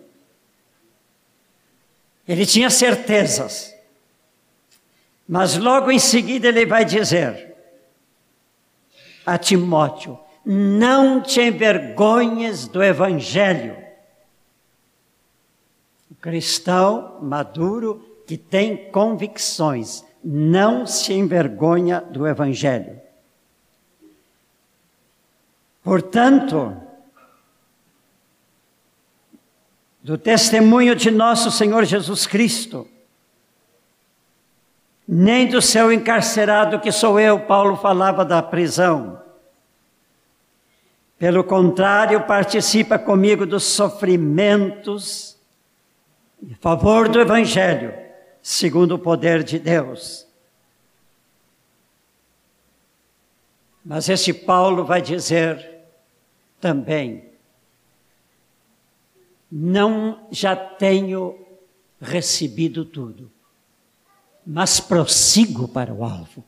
Ele 2.27 2.47
tinha 2.47 2.71
certezas, 2.71 3.75
mas 5.27 5.55
logo 5.55 5.91
em 5.91 5.99
seguida 5.99 6.47
ele 6.47 6.65
vai 6.65 6.83
dizer: 6.83 7.55
a 9.23 9.37
Timóteo: 9.37 10.19
não 10.43 11.21
te 11.21 11.41
envergonhes 11.41 12.67
do 12.67 12.83
Evangelho. 12.83 13.77
O 16.09 16.15
cristão 16.15 17.19
maduro 17.21 18.14
que 18.25 18.37
tem 18.37 18.89
convicções 18.91 20.03
não 20.23 20.87
se 20.87 21.13
envergonha 21.13 22.01
do 22.01 22.27
Evangelho. 22.27 22.99
Portanto, 25.83 26.75
do 30.01 30.17
testemunho 30.17 30.95
de 30.95 31.11
nosso 31.11 31.51
Senhor 31.51 31.85
Jesus 31.85 32.25
Cristo, 32.25 32.87
nem 35.07 35.47
do 35.47 35.61
seu 35.61 35.91
encarcerado, 35.91 36.79
que 36.79 36.91
sou 36.91 37.19
eu, 37.19 37.39
Paulo 37.41 37.77
falava 37.77 38.25
da 38.25 38.41
prisão. 38.41 39.21
Pelo 41.19 41.43
contrário, 41.43 42.25
participa 42.25 42.97
comigo 42.97 43.45
dos 43.45 43.63
sofrimentos 43.63 45.35
em 46.43 46.55
favor 46.55 47.07
do 47.07 47.19
Evangelho, 47.19 47.93
segundo 48.47 48.95
o 48.95 48.99
poder 48.99 49.43
de 49.43 49.57
Deus. 49.57 50.27
Mas 53.83 54.07
esse 54.07 54.31
Paulo 54.33 54.85
vai 54.85 55.01
dizer 55.01 55.81
também: 56.61 57.31
não 59.51 60.27
já 60.29 60.55
tenho 60.55 61.47
recebido 61.99 62.85
tudo 62.85 63.31
mas 64.45 64.79
prossigo 64.79 65.67
para 65.67 65.91
o 65.91 66.03
alvo. 66.03 66.43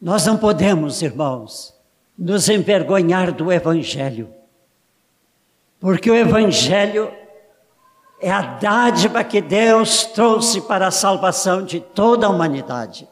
Nós 0.00 0.26
não 0.26 0.36
podemos, 0.36 1.00
irmãos, 1.00 1.74
nos 2.18 2.48
envergonhar 2.48 3.32
do 3.32 3.50
Evangelho, 3.50 4.32
porque 5.78 6.10
o 6.10 6.14
Evangelho 6.14 7.10
é 8.20 8.30
a 8.30 8.42
dádiva 8.42 9.24
que 9.24 9.40
Deus 9.40 10.04
trouxe 10.04 10.60
para 10.60 10.88
a 10.88 10.90
salvação 10.90 11.64
de 11.64 11.80
toda 11.80 12.26
a 12.26 12.30
humanidade. 12.30 13.08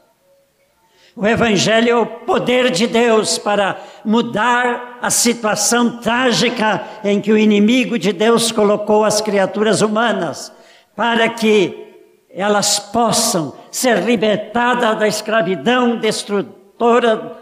O 1.15 1.27
Evangelho 1.27 1.89
é 1.89 1.95
o 1.95 2.05
poder 2.05 2.69
de 2.69 2.87
Deus 2.87 3.37
para 3.37 3.81
mudar 4.05 4.99
a 5.01 5.09
situação 5.09 5.99
trágica 5.99 6.83
em 7.03 7.19
que 7.19 7.31
o 7.31 7.37
inimigo 7.37 7.97
de 7.97 8.13
Deus 8.13 8.51
colocou 8.51 9.03
as 9.03 9.19
criaturas 9.19 9.81
humanas 9.81 10.53
para 10.95 11.27
que 11.27 11.87
elas 12.29 12.79
possam 12.79 13.53
ser 13.71 14.03
libertadas 14.03 14.99
da 14.99 15.07
escravidão 15.07 15.97
destrutora 15.97 17.37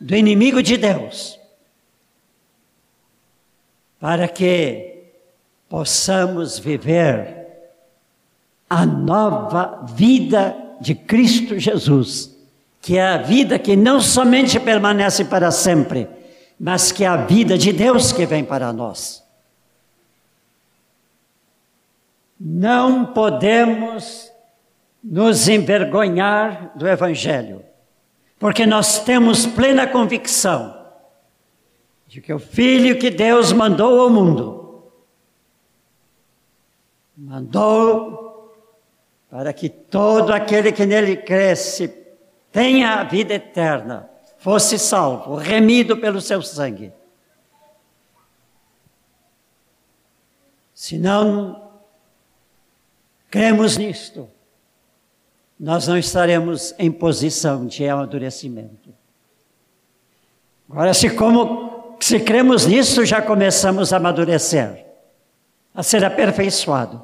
do 0.00 0.16
inimigo 0.16 0.62
de 0.62 0.76
Deus, 0.76 1.38
para 4.00 4.26
que 4.28 4.95
possamos 5.76 6.58
viver 6.58 7.36
a 8.70 8.86
nova 8.86 9.84
vida 9.92 10.56
de 10.80 10.94
Cristo 10.94 11.58
Jesus, 11.58 12.34
que 12.80 12.96
é 12.96 13.06
a 13.06 13.18
vida 13.18 13.58
que 13.58 13.76
não 13.76 14.00
somente 14.00 14.58
permanece 14.58 15.26
para 15.26 15.50
sempre, 15.50 16.08
mas 16.58 16.90
que 16.90 17.04
é 17.04 17.06
a 17.06 17.18
vida 17.18 17.58
de 17.58 17.74
Deus 17.74 18.10
que 18.10 18.24
vem 18.24 18.42
para 18.42 18.72
nós. 18.72 19.22
Não 22.40 23.04
podemos 23.04 24.32
nos 25.04 25.46
envergonhar 25.46 26.72
do 26.74 26.88
Evangelho, 26.88 27.62
porque 28.38 28.64
nós 28.64 29.00
temos 29.00 29.44
plena 29.44 29.86
convicção 29.86 30.74
de 32.08 32.22
que 32.22 32.32
o 32.32 32.38
Filho 32.38 32.98
que 32.98 33.10
Deus 33.10 33.52
mandou 33.52 34.00
ao 34.00 34.08
mundo, 34.08 34.55
mandou 37.16 38.54
para 39.30 39.52
que 39.52 39.68
todo 39.68 40.32
aquele 40.32 40.70
que 40.70 40.84
nele 40.84 41.16
cresce 41.16 41.88
tenha 42.52 43.00
a 43.00 43.04
vida 43.04 43.34
eterna, 43.34 44.08
fosse 44.38 44.78
salvo, 44.78 45.34
remido 45.34 45.96
pelo 45.96 46.20
seu 46.20 46.40
sangue. 46.42 46.92
Senão, 50.72 51.70
cremos 53.30 53.76
nisto, 53.76 54.28
nós 55.58 55.88
não 55.88 55.98
estaremos 55.98 56.74
em 56.78 56.92
posição 56.92 57.66
de 57.66 57.88
amadurecimento. 57.88 58.94
Agora, 60.70 60.94
se 60.94 61.10
como 61.10 61.96
se 62.00 62.20
cremos 62.20 62.66
nisso, 62.66 63.04
já 63.04 63.22
começamos 63.22 63.92
a 63.92 63.96
amadurecer, 63.96 64.85
a 65.76 65.82
ser 65.82 66.04
aperfeiçoado. 66.04 67.02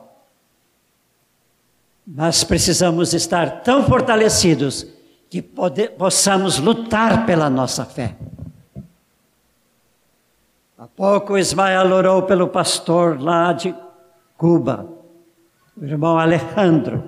Mas 2.07 2.43
precisamos 2.43 3.13
estar 3.13 3.63
tão 3.63 3.85
fortalecidos 3.85 4.87
que 5.31 5.41
possamos 5.43 6.59
lutar 6.59 7.25
pela 7.27 7.49
nossa 7.49 7.85
fé. 7.85 8.17
Há 10.77 10.87
pouco 10.89 11.39
Ismael 11.39 11.93
orou 11.93 12.23
pelo 12.23 12.49
pastor 12.49 13.21
lá 13.21 13.53
de 13.53 13.73
Cuba 14.37 15.03
o 15.77 15.85
irmão 15.85 16.19
Alejandro. 16.19 17.03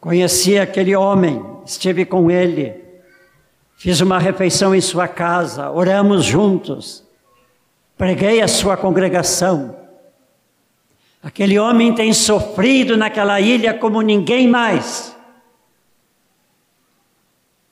Conheci 0.00 0.58
aquele 0.58 0.96
homem, 0.96 1.44
estive 1.64 2.04
com 2.04 2.30
ele, 2.30 2.82
fiz 3.76 4.00
uma 4.00 4.18
refeição 4.18 4.74
em 4.74 4.80
sua 4.80 5.06
casa, 5.06 5.70
oramos 5.70 6.24
juntos, 6.24 7.04
preguei 7.96 8.40
a 8.40 8.48
sua 8.48 8.76
congregação. 8.76 9.81
Aquele 11.22 11.58
homem 11.58 11.94
tem 11.94 12.12
sofrido 12.12 12.96
naquela 12.96 13.40
ilha 13.40 13.72
como 13.72 14.02
ninguém 14.02 14.48
mais. 14.48 15.16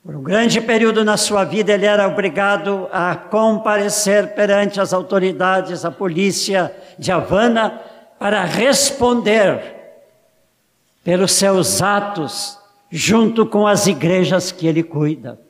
Por 0.05 0.15
um 0.15 0.23
grande 0.23 0.61
período 0.61 1.05
na 1.05 1.17
sua 1.17 1.45
vida, 1.45 1.73
ele 1.73 1.85
era 1.85 2.07
obrigado 2.07 2.89
a 2.93 3.15
comparecer 3.15 4.35
perante 4.35 4.81
as 4.81 4.93
autoridades, 4.93 5.85
a 5.85 5.91
polícia 5.91 6.75
de 6.99 7.11
Havana, 7.13 7.81
para 8.19 8.45
responder 8.45 9.81
pelos 11.03 11.33
seus 11.33 11.83
atos 11.83 12.59
junto 12.91 13.47
com 13.47 13.67
as 13.67 13.87
igrejas 13.87 14.53
que 14.53 14.67
ele 14.67 14.83
cuida. 14.83 15.41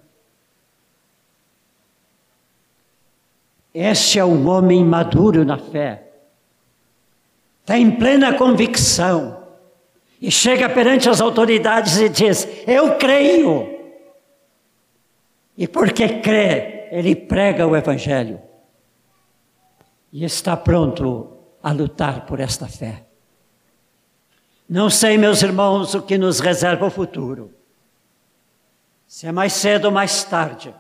Este 3.73 4.19
é 4.19 4.25
um 4.25 4.49
homem 4.49 4.85
maduro 4.85 5.45
na 5.45 5.57
fé, 5.57 6.10
tem 7.65 7.91
plena 7.91 8.35
convicção 8.35 9.45
e 10.21 10.31
chega 10.31 10.69
perante 10.69 11.09
as 11.09 11.21
autoridades 11.21 11.99
e 11.99 12.09
diz: 12.09 12.47
Eu 12.67 12.97
creio. 12.97 13.79
E 15.57 15.69
porque 15.69 16.21
crê, 16.21 16.89
ele 16.91 17.15
prega 17.15 17.67
o 17.67 17.77
Evangelho 17.77 18.41
e 20.13 20.25
está 20.25 20.57
pronto 20.57 21.37
a 21.63 21.73
lutar 21.73 22.27
por 22.27 22.41
esta 22.41 22.67
fé. 22.67 23.05
Não 24.69 24.89
sei, 24.89 25.19
meus 25.19 25.43
irmãos, 25.43 25.95
o 25.95 26.03
que 26.03 26.17
nos 26.17 26.41
reserva 26.41 26.87
o 26.87 26.91
futuro. 26.91 27.53
Se 29.07 29.27
é 29.27 29.33
mais 29.33 29.53
cedo 29.53 29.87
ou 29.87 29.91
mais 29.91 30.23
tarde. 30.23 30.73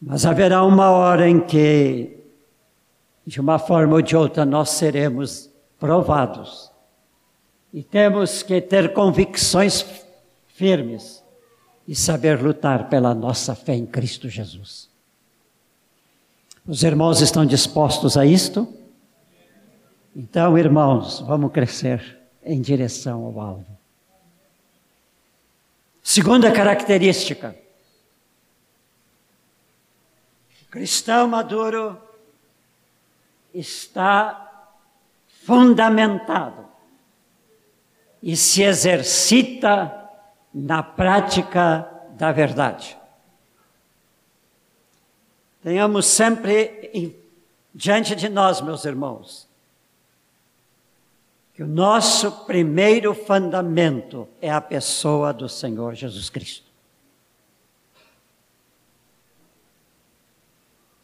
Mas 0.00 0.24
haverá 0.24 0.64
uma 0.64 0.90
hora 0.90 1.28
em 1.28 1.40
que, 1.40 2.19
de 3.30 3.40
uma 3.40 3.60
forma 3.60 3.94
ou 3.94 4.02
de 4.02 4.16
outra, 4.16 4.44
nós 4.44 4.70
seremos 4.70 5.48
provados. 5.78 6.68
E 7.72 7.80
temos 7.80 8.42
que 8.42 8.60
ter 8.60 8.92
convicções 8.92 9.86
firmes 10.48 11.22
e 11.86 11.94
saber 11.94 12.42
lutar 12.42 12.88
pela 12.88 13.14
nossa 13.14 13.54
fé 13.54 13.76
em 13.76 13.86
Cristo 13.86 14.28
Jesus. 14.28 14.90
Os 16.66 16.82
irmãos 16.82 17.20
estão 17.20 17.46
dispostos 17.46 18.16
a 18.16 18.26
isto? 18.26 18.66
Então, 20.14 20.58
irmãos, 20.58 21.20
vamos 21.20 21.52
crescer 21.52 22.18
em 22.42 22.60
direção 22.60 23.24
ao 23.26 23.40
alvo. 23.40 23.78
Segunda 26.02 26.50
característica: 26.50 27.54
cristão 30.68 31.28
maduro 31.28 32.09
está 33.52 34.68
fundamentado 35.44 36.66
e 38.22 38.36
se 38.36 38.62
exercita 38.62 40.08
na 40.52 40.82
prática 40.82 41.88
da 42.10 42.32
verdade. 42.32 42.96
Tenhamos 45.62 46.06
sempre 46.06 46.90
em, 46.92 47.16
diante 47.74 48.14
de 48.14 48.28
nós, 48.28 48.60
meus 48.60 48.84
irmãos, 48.84 49.48
que 51.54 51.62
o 51.62 51.66
nosso 51.66 52.44
primeiro 52.46 53.14
fundamento 53.14 54.26
é 54.40 54.50
a 54.50 54.60
pessoa 54.60 55.32
do 55.32 55.48
Senhor 55.48 55.94
Jesus 55.94 56.30
Cristo. 56.30 56.69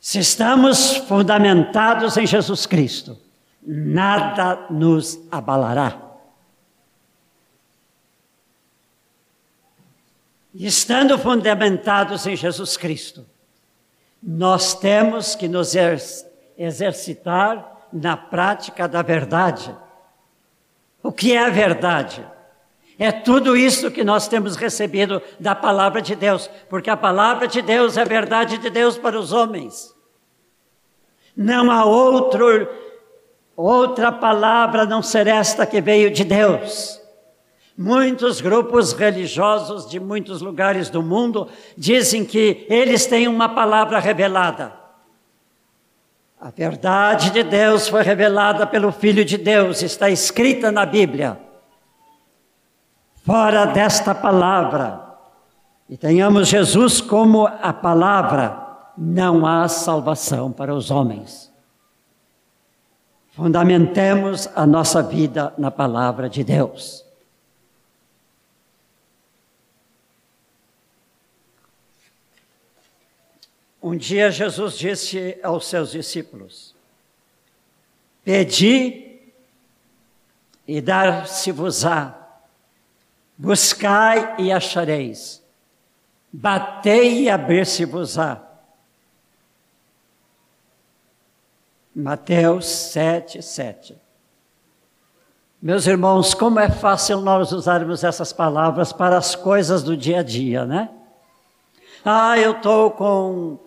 Se 0.07 0.21
estamos 0.21 0.99
fundamentados 0.99 2.17
em 2.17 2.25
Jesus 2.25 2.65
Cristo, 2.65 3.19
nada 3.61 4.65
nos 4.71 5.19
abalará. 5.33 6.01
Estando 10.55 11.19
fundamentados 11.19 12.25
em 12.25 12.37
Jesus 12.37 12.77
Cristo, 12.77 13.27
nós 14.23 14.79
temos 14.79 15.35
que 15.35 15.49
nos 15.49 15.73
exercitar 16.57 17.89
na 17.93 18.17
prática 18.17 18.87
da 18.87 19.03
verdade. 19.03 19.75
O 21.03 21.11
que 21.11 21.33
é 21.33 21.45
a 21.45 21.51
verdade? 21.51 22.25
É 22.97 23.11
tudo 23.11 23.57
isso 23.57 23.91
que 23.91 24.05
nós 24.05 24.29
temos 24.29 24.55
recebido 24.55 25.21
da 25.41 25.57
palavra 25.57 26.01
de 26.01 26.15
Deus, 26.15 26.49
porque 26.71 26.91
a 26.91 26.97
palavra 26.97 27.49
de 27.49 27.61
Deus 27.61 27.97
é 27.97 28.03
a 28.03 28.05
verdade 28.05 28.57
de 28.57 28.71
Deus 28.71 28.97
para 28.97 29.19
os 29.19 29.33
homens. 29.33 29.96
Não 31.37 31.71
há 31.71 31.85
outro, 31.85 32.69
outra 33.55 34.11
palavra 34.11 34.87
não 34.87 35.03
ser 35.03 35.27
esta 35.27 35.67
que 35.67 35.81
veio 35.81 36.11
de 36.11 36.25
Deus. 36.25 37.01
Muitos 37.77 38.41
grupos 38.41 38.95
religiosos 38.95 39.87
de 39.87 40.01
muitos 40.01 40.41
lugares 40.41 40.89
do 40.89 41.03
mundo 41.03 41.47
dizem 41.77 42.25
que 42.25 42.67
eles 42.71 43.05
têm 43.05 43.29
uma 43.29 43.51
palavra 43.51 43.99
revelada. 43.99 44.73
A 46.41 46.51
verdade 46.51 47.31
de 47.31 47.43
Deus 47.43 47.87
foi 47.87 48.03
revelada 48.03 48.67
pelo 48.67 48.91
Filho 48.93 49.25
de 49.25 49.37
Deus, 49.37 49.83
está 49.83 50.09
escrita 50.09 50.73
na 50.73 50.87
Bíblia. 50.87 51.39
Fora 53.25 53.67
desta 53.67 54.15
palavra, 54.15 55.03
e 55.89 55.97
tenhamos 55.97 56.49
Jesus 56.49 57.01
como 57.01 57.47
a 57.47 57.73
palavra, 57.73 58.66
não 58.97 59.47
há 59.47 59.69
salvação 59.69 60.51
para 60.53 60.75
os 60.75 60.91
homens. 60.91 61.53
Fundamentemos 63.33 64.49
a 64.55 64.67
nossa 64.67 65.03
vida 65.03 65.53
na 65.59 65.71
palavra 65.71 66.29
de 66.29 66.43
Deus. 66.43 67.05
Um 73.83 73.95
dia 73.95 74.31
Jesus 74.31 74.79
disse 74.79 75.39
aos 75.43 75.67
seus 75.67 75.91
discípulos: 75.91 76.75
Pedi 78.25 79.21
e 80.67 80.81
dar-se-vos-á, 80.81 82.41
buscai 83.37 84.37
e 84.39 84.51
achareis, 84.51 85.43
batei 86.33 87.25
e 87.25 87.31
abrir-se-vos-á. 87.31 88.46
Mateus 91.99 92.67
7, 92.67 93.41
7. 93.41 93.97
Meus 95.63 95.87
irmãos, 95.87 96.35
como 96.35 96.61
é 96.61 96.69
fácil 96.69 97.23
nós 97.23 97.53
usarmos 97.53 98.05
essas 98.05 98.35
palavras 98.35 98.93
para 98.93 99.17
as 99.17 99.35
coisas 99.35 99.83
do 99.83 99.97
dia 99.97 100.21
a 100.21 100.23
dia, 100.23 100.67
né? 100.67 100.91
Ah, 102.05 102.39
eu 102.39 102.53
estou 102.53 102.91
com 102.91 103.59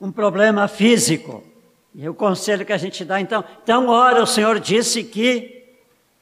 um 0.00 0.10
problema 0.10 0.66
físico. 0.68 1.44
E 1.94 2.08
o 2.08 2.14
conselho 2.14 2.64
que 2.64 2.72
a 2.72 2.78
gente 2.78 3.04
dá, 3.04 3.20
então, 3.20 3.44
então, 3.62 3.88
ora, 3.88 4.22
o 4.22 4.26
Senhor 4.26 4.58
disse 4.58 5.04
que 5.04 5.76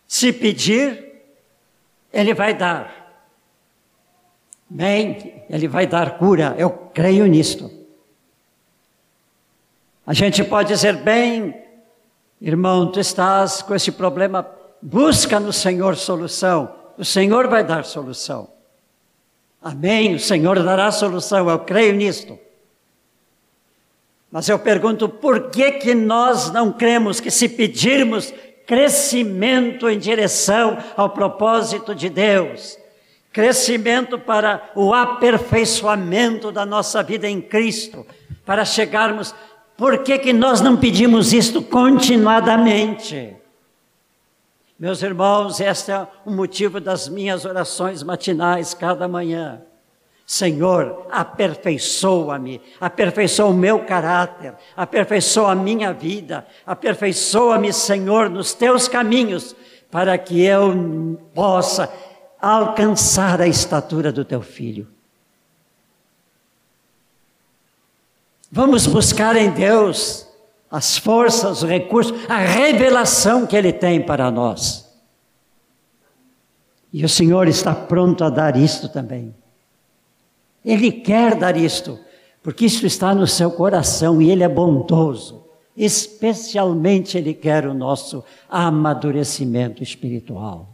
se 0.09 0.33
pedir, 0.33 1.23
Ele 2.13 2.35
vai 2.35 2.53
dar. 2.53 3.23
Bem, 4.69 5.45
Ele 5.49 5.69
vai 5.69 5.87
dar 5.87 6.19
cura, 6.19 6.57
eu 6.59 6.69
creio 6.69 7.27
nisto. 7.27 7.76
A 10.07 10.15
gente 10.15 10.45
pode 10.45 10.69
dizer, 10.69 10.97
bem, 10.99 11.55
irmão, 12.41 12.93
tu 12.93 13.01
estás 13.01 13.61
com 13.61 13.75
esse 13.75 13.91
problema, 13.91 14.49
busca 14.81 15.41
no 15.41 15.53
Senhor 15.53 15.97
solução, 15.97 16.73
o 16.97 17.05
Senhor 17.05 17.49
vai 17.49 17.65
dar 17.65 17.85
solução. 17.85 18.49
Amém, 19.61 20.15
o 20.15 20.21
Senhor 20.21 20.63
dará 20.63 20.93
solução, 20.93 21.51
eu 21.51 21.59
creio 21.59 21.93
nisto. 21.95 22.39
Mas 24.31 24.49
eu 24.49 24.59
pergunto, 24.61 25.09
por 25.09 25.51
que 25.51 25.73
que 25.73 25.93
nós 25.93 26.53
não 26.53 26.73
cremos 26.73 27.19
que 27.19 27.31
se 27.31 27.49
pedirmos 27.49 28.33
crescimento 28.65 29.89
em 29.89 29.99
direção 29.99 30.79
ao 30.97 31.11
propósito 31.11 31.95
de 31.95 32.09
Deus, 32.09 32.79
crescimento 33.33 34.19
para 34.19 34.71
o 34.77 34.95
aperfeiçoamento 34.95 36.53
da 36.53 36.65
nossa 36.65 37.03
vida 37.03 37.29
em 37.29 37.41
Cristo, 37.41 38.07
para 38.45 38.65
chegarmos, 38.65 39.35
por 39.77 40.03
que 40.03 40.19
que 40.19 40.33
nós 40.33 40.61
não 40.61 40.77
pedimos 40.77 41.33
isto 41.33 41.63
continuadamente? 41.63 43.37
Meus 44.79 45.03
irmãos, 45.03 45.59
este 45.61 45.91
é 45.91 46.07
o 46.25 46.31
motivo 46.31 46.81
das 46.81 47.09
minhas 47.09 47.45
orações 47.45 48.03
matinais 48.03 48.75
cada 48.75 49.09
manhã. 49.09 49.63
Senhor, 50.27 51.07
aperfeiçoa-me, 51.11 52.61
aperfeiçoa 52.81 53.47
o 53.47 53.55
meu 53.55 53.85
caráter, 53.85 54.55
aperfeiçoa 54.77 55.53
a 55.53 55.55
minha 55.55 55.93
vida, 55.93 56.45
aperfeiçoa-me, 56.67 57.73
Senhor, 57.73 58.29
nos 58.29 58.53
teus 58.53 58.89
caminhos, 58.89 59.55
para 59.91 60.19
que 60.19 60.45
eu 60.45 61.19
possa 61.33 61.93
alcançar 62.41 63.41
a 63.41 63.47
estatura 63.47 64.11
do 64.11 64.25
teu 64.25 64.43
filho. 64.43 64.96
Vamos 68.51 68.87
buscar 68.87 69.37
em 69.37 69.51
Deus 69.51 70.27
as 70.71 70.99
forças, 70.99 71.63
os 71.63 71.69
recursos, 71.69 72.13
a 72.29 72.39
revelação 72.39 73.47
que 73.47 73.57
Ele 73.57 73.73
tem 73.73 74.01
para 74.01 74.31
nós. 74.31 74.87
E 76.93 77.05
o 77.05 77.09
Senhor 77.09 77.47
está 77.49 77.75
pronto 77.75 78.25
a 78.25 78.31
dar 78.31 78.57
isto 78.57 78.89
também. 78.89 79.35
Ele 80.65 80.91
quer 80.91 81.35
dar 81.37 81.57
isto, 81.57 81.99
porque 82.43 82.65
isso 82.65 82.87
está 82.87 83.15
no 83.15 83.27
seu 83.27 83.51
coração 83.51 84.21
e 84.21 84.31
ele 84.31 84.43
é 84.43 84.49
bondoso. 84.49 85.45
Especialmente 85.77 87.19
ele 87.19 87.35
quer 87.35 87.67
o 87.67 87.75
nosso 87.75 88.25
amadurecimento 88.49 89.83
espiritual. 89.83 90.69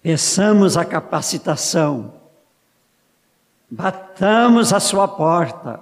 Peçamos 0.00 0.76
a 0.76 0.84
capacitação, 0.84 2.14
batamos 3.70 4.72
a 4.72 4.80
sua 4.80 5.06
porta, 5.06 5.80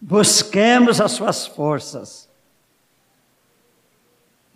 busquemos 0.00 1.00
as 1.00 1.12
suas 1.12 1.46
forças 1.46 2.28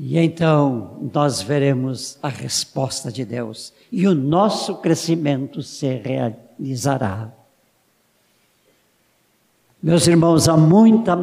e 0.05 0.19
então 0.19 0.99
nós 1.15 1.41
veremos 1.41 2.19
a 2.21 2.29
resposta 2.29 3.13
de 3.13 3.25
Deus 3.25 3.73
e 3.91 4.09
o 4.09 4.15
nosso 4.15 4.77
crescimento 4.79 5.63
se 5.63 5.87
realizará. 5.95 7.31
Meus 9.81 10.09
irmãos, 10.09 10.49
há 10.49 10.57
muita 10.57 11.17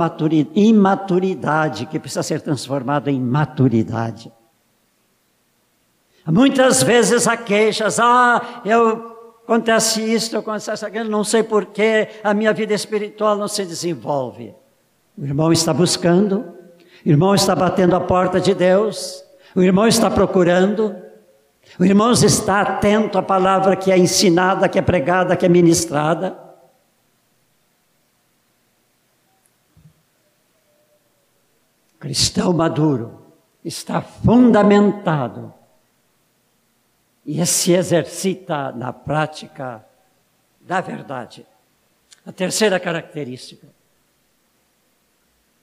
imaturidade 0.55 1.85
que 1.87 1.99
precisa 1.99 2.23
ser 2.23 2.41
transformada 2.41 3.11
em 3.11 3.19
maturidade. 3.19 4.31
Muitas 6.25 6.81
vezes 6.81 7.27
há 7.27 7.35
queixas, 7.35 7.99
ah, 7.99 8.61
eu 8.63 9.18
acontece 9.49 10.01
isso, 10.01 10.37
acontece 10.37 10.85
aquilo, 10.85 11.09
não 11.09 11.23
sei 11.23 11.41
porquê, 11.41 12.07
a 12.23 12.35
minha 12.35 12.53
vida 12.53 12.75
espiritual 12.75 13.35
não 13.35 13.47
se 13.47 13.65
desenvolve. 13.65 14.53
O 15.17 15.25
irmão 15.25 15.51
está 15.51 15.73
buscando, 15.73 16.53
o 17.03 17.09
irmão 17.09 17.33
está 17.33 17.55
batendo 17.55 17.95
a 17.95 17.99
porta 17.99 18.39
de 18.39 18.53
Deus, 18.53 19.23
o 19.55 19.63
irmão 19.63 19.87
está 19.87 20.11
procurando, 20.11 20.95
o 21.79 21.83
irmão 21.83 22.11
está 22.11 22.61
atento 22.61 23.17
à 23.17 23.23
palavra 23.23 23.75
que 23.75 23.91
é 23.91 23.97
ensinada, 23.97 24.69
que 24.69 24.77
é 24.77 24.81
pregada, 24.83 25.35
que 25.35 25.45
é 25.45 25.49
ministrada. 25.49 26.47
cristão 31.99 32.53
maduro 32.53 33.19
está 33.61 34.01
fundamentado 34.01 35.53
e 37.31 37.45
se 37.45 37.73
exercita 37.73 38.71
na 38.71 38.91
prática 38.91 39.85
da 40.61 40.81
verdade. 40.81 41.45
A 42.25 42.31
terceira 42.31 42.79
característica 42.79 43.67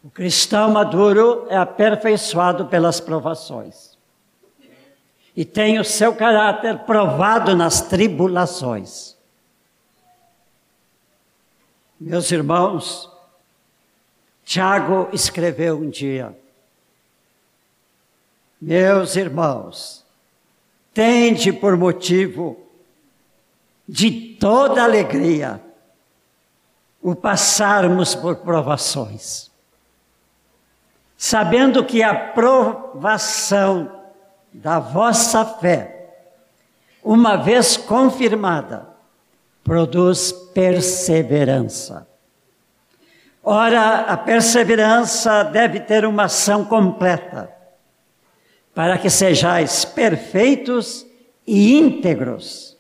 o 0.07 0.11
cristão 0.11 0.71
maduro 0.71 1.49
é 1.51 1.57
aperfeiçoado 1.57 2.67
pelas 2.67 3.01
provações 3.01 3.99
e 5.35 5.45
tem 5.45 5.81
o 5.81 5.85
seu 5.85 6.15
caráter 6.15 6.79
provado 6.85 7.57
nas 7.57 7.81
tribulações. 7.81 9.17
Meus 11.99 12.31
irmãos, 12.31 13.11
Tiago 14.45 15.09
escreveu 15.13 15.77
um 15.77 15.91
dia: 15.91 16.39
Meus 18.61 19.17
irmãos, 19.17 20.06
tende 20.97 21.53
por 21.53 21.77
motivo 21.77 22.57
de 23.87 24.11
toda 24.41 24.83
alegria 24.83 25.61
o 27.03 27.15
passarmos 27.15 28.15
por 28.15 28.37
provações, 28.37 29.51
sabendo 31.15 31.85
que 31.85 32.03
a 32.03 32.15
provação 32.15 33.93
da 34.51 34.79
vossa 34.79 35.45
fé, 35.45 36.15
uma 37.05 37.37
vez 37.37 37.77
confirmada, 37.77 38.89
produz 39.63 40.33
perseverança. 40.33 42.09
Ora, 43.45 44.01
a 44.01 44.17
perseverança 44.17 45.45
deve 45.45 45.81
ter 45.81 46.07
uma 46.07 46.25
ação 46.25 46.65
completa, 46.65 47.55
para 48.77 48.97
que 48.99 49.09
sejais 49.09 49.87
perfeitos 49.87 51.07
e 51.47 51.79
íntegros, 51.79 52.77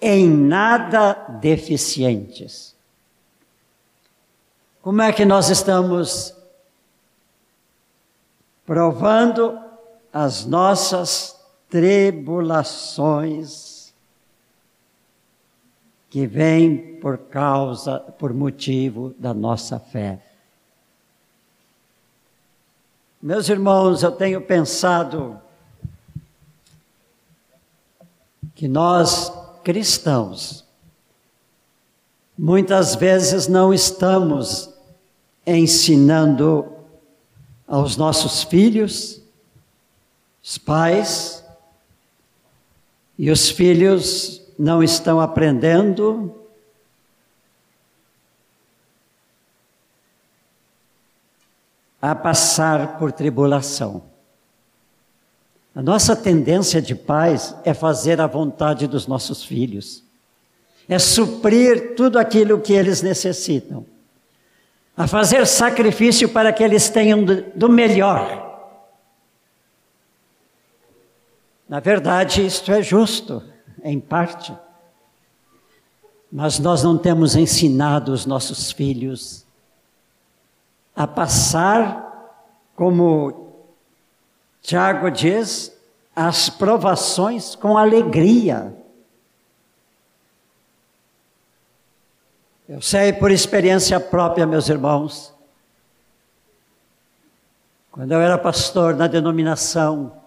em 0.00 0.30
nada 0.30 1.14
deficientes. 1.40 2.76
Como 4.80 5.02
é 5.02 5.12
que 5.12 5.24
nós 5.24 5.50
estamos 5.50 6.32
provando 8.64 9.60
as 10.12 10.46
nossas 10.46 11.36
tribulações 11.68 13.92
que 16.08 16.24
vêm 16.24 17.00
por 17.00 17.18
causa, 17.18 17.98
por 17.98 18.32
motivo 18.32 19.12
da 19.18 19.34
nossa 19.34 19.80
fé. 19.80 20.27
Meus 23.20 23.48
irmãos, 23.48 24.04
eu 24.04 24.12
tenho 24.12 24.40
pensado 24.40 25.40
que 28.54 28.68
nós 28.68 29.32
cristãos 29.64 30.64
muitas 32.38 32.94
vezes 32.94 33.48
não 33.48 33.74
estamos 33.74 34.72
ensinando 35.44 36.70
aos 37.66 37.96
nossos 37.96 38.44
filhos, 38.44 39.20
os 40.40 40.56
pais, 40.56 41.44
e 43.18 43.32
os 43.32 43.50
filhos 43.50 44.40
não 44.56 44.80
estão 44.80 45.20
aprendendo 45.20 46.37
a 52.00 52.14
passar 52.14 52.98
por 52.98 53.12
tribulação. 53.12 54.04
A 55.74 55.82
nossa 55.82 56.16
tendência 56.16 56.82
de 56.82 56.94
pais 56.94 57.54
é 57.64 57.72
fazer 57.72 58.20
a 58.20 58.26
vontade 58.26 58.86
dos 58.86 59.06
nossos 59.06 59.44
filhos, 59.44 60.02
é 60.88 60.98
suprir 60.98 61.94
tudo 61.94 62.18
aquilo 62.18 62.60
que 62.60 62.72
eles 62.72 63.02
necessitam 63.02 63.84
a 64.98 65.06
fazer 65.06 65.46
sacrifício 65.46 66.28
para 66.28 66.52
que 66.52 66.60
eles 66.60 66.90
tenham 66.90 67.24
do 67.24 67.68
melhor. 67.68 68.48
Na 71.68 71.78
verdade, 71.78 72.44
isto 72.44 72.72
é 72.72 72.82
justo, 72.82 73.40
em 73.84 74.00
parte. 74.00 74.52
Mas 76.32 76.58
nós 76.58 76.82
não 76.82 76.98
temos 76.98 77.36
ensinado 77.36 78.12
os 78.12 78.26
nossos 78.26 78.72
filhos 78.72 79.46
a 80.98 81.06
passar, 81.06 82.42
como 82.74 83.54
Tiago 84.60 85.08
diz, 85.12 85.72
as 86.14 86.50
provações 86.50 87.54
com 87.54 87.78
alegria. 87.78 88.76
Eu 92.68 92.82
sei 92.82 93.12
por 93.12 93.30
experiência 93.30 94.00
própria, 94.00 94.44
meus 94.44 94.68
irmãos, 94.68 95.32
quando 97.92 98.10
eu 98.10 98.20
era 98.20 98.36
pastor 98.36 98.96
na 98.96 99.06
denominação, 99.06 100.20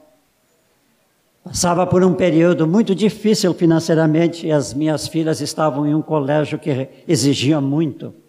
passava 1.43 1.85
por 1.85 2.01
um 2.01 2.13
período 2.13 2.65
muito 2.65 2.95
difícil 2.95 3.53
financeiramente 3.53 4.47
e 4.47 4.53
as 4.53 4.73
minhas 4.73 5.05
filhas 5.05 5.41
estavam 5.41 5.85
em 5.85 5.93
um 5.93 6.01
colégio 6.01 6.57
que 6.57 6.87
exigia 7.05 7.59
muito. 7.59 8.20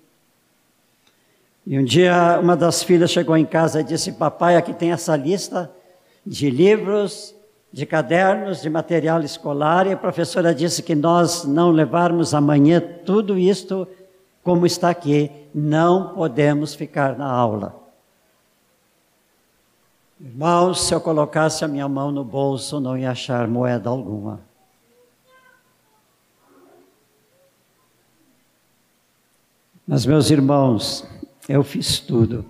E 1.67 1.79
um 1.79 1.85
dia 1.85 2.39
uma 2.41 2.57
das 2.57 2.83
filhas 2.83 3.11
chegou 3.11 3.37
em 3.37 3.47
casa 3.47 3.81
e 3.81 3.85
disse: 3.85 4.13
Papai, 4.13 4.57
aqui 4.57 4.73
tem 4.73 4.93
essa 4.93 5.17
lista 5.17 5.71
de 6.27 6.51
livros, 6.51 7.35
de 7.73 7.87
cadernos, 7.87 8.61
de 8.63 8.69
material 8.69 9.23
escolar, 9.23 9.87
e 9.87 9.93
a 9.93 9.97
professora 9.97 10.55
disse 10.55 10.83
que 10.83 10.95
nós 10.95 11.45
não 11.45 11.71
levarmos 11.71 12.35
amanhã 12.35 12.81
tudo 12.81 13.39
isto 13.39 13.87
como 14.43 14.67
está 14.67 14.91
aqui, 14.91 15.31
não 15.55 16.15
podemos 16.15 16.75
ficar 16.75 17.17
na 17.17 17.31
aula. 17.31 17.81
Irmãos, 20.21 20.83
se 20.83 20.95
eu 20.95 21.01
colocasse 21.01 21.65
a 21.65 21.69
minha 21.69 21.89
mão 21.89 22.13
no 22.13 22.25
bolso, 22.25 22.81
não 22.81 22.97
ia 22.97 23.11
achar 23.11 23.47
moeda 23.49 23.89
alguma. 23.89 24.41
Mas, 29.87 30.07
meus 30.07 30.31
irmãos, 30.31 31.07
eu 31.49 31.63
fiz 31.63 31.99
tudo. 32.01 32.45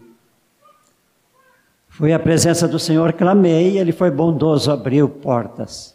Fui 1.88 2.12
à 2.12 2.18
presença 2.18 2.66
do 2.66 2.78
Senhor, 2.78 3.12
clamei, 3.12 3.78
Ele 3.78 3.92
foi 3.92 4.10
bondoso, 4.10 4.70
abriu 4.70 5.08
portas. 5.08 5.94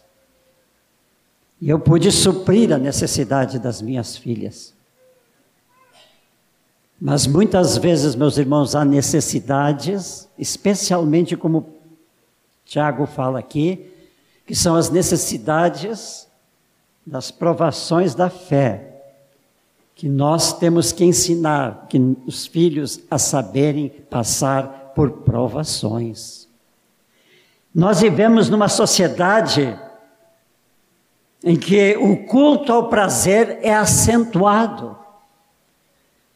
E 1.60 1.68
eu 1.68 1.80
pude 1.80 2.12
suprir 2.12 2.72
a 2.72 2.78
necessidade 2.78 3.58
das 3.58 3.82
minhas 3.82 4.16
filhas. 4.16 4.74
Mas 7.00 7.26
muitas 7.26 7.76
vezes, 7.76 8.14
meus 8.14 8.38
irmãos, 8.38 8.74
há 8.74 8.84
necessidades, 8.84 10.28
especialmente 10.38 11.36
como 11.36 11.74
Tiago 12.64 13.06
fala 13.06 13.38
aqui, 13.38 13.92
que 14.46 14.54
são 14.54 14.76
as 14.76 14.90
necessidades 14.90 16.28
das 17.06 17.30
provações 17.30 18.14
da 18.14 18.28
fé, 18.28 18.87
que 19.98 20.08
nós 20.08 20.56
temos 20.56 20.92
que 20.92 21.04
ensinar 21.04 21.86
que 21.88 21.98
os 22.24 22.46
filhos 22.46 23.00
a 23.10 23.18
saberem 23.18 23.88
passar 23.88 24.92
por 24.94 25.10
provações. 25.10 26.48
Nós 27.74 28.00
vivemos 28.00 28.48
numa 28.48 28.68
sociedade 28.68 29.76
em 31.42 31.56
que 31.56 31.96
o 31.96 32.24
culto 32.26 32.72
ao 32.72 32.88
prazer 32.88 33.58
é 33.60 33.74
acentuado. 33.74 34.96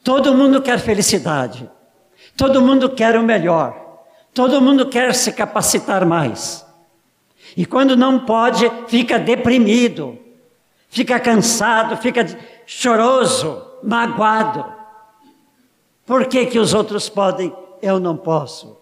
Todo 0.02 0.34
mundo 0.34 0.60
quer 0.60 0.80
felicidade. 0.80 1.70
Todo 2.36 2.60
mundo 2.60 2.90
quer 2.90 3.16
o 3.16 3.22
melhor. 3.22 4.02
Todo 4.34 4.60
mundo 4.60 4.88
quer 4.88 5.14
se 5.14 5.30
capacitar 5.30 6.04
mais. 6.04 6.66
E 7.56 7.64
quando 7.64 7.96
não 7.96 8.26
pode, 8.26 8.68
fica 8.88 9.20
deprimido, 9.20 10.18
fica 10.88 11.20
cansado, 11.20 11.96
fica 11.98 12.26
choroso, 12.78 13.62
magoado. 13.82 14.64
Por 16.06 16.26
que, 16.26 16.46
que 16.46 16.58
os 16.58 16.74
outros 16.74 17.08
podem, 17.08 17.54
eu 17.80 18.00
não 18.00 18.16
posso? 18.16 18.76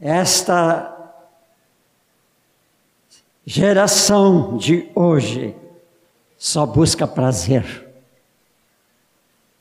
Esta 0.00 0.88
geração 3.46 4.56
de 4.56 4.90
hoje 4.94 5.54
só 6.36 6.66
busca 6.66 7.06
prazer. 7.06 7.88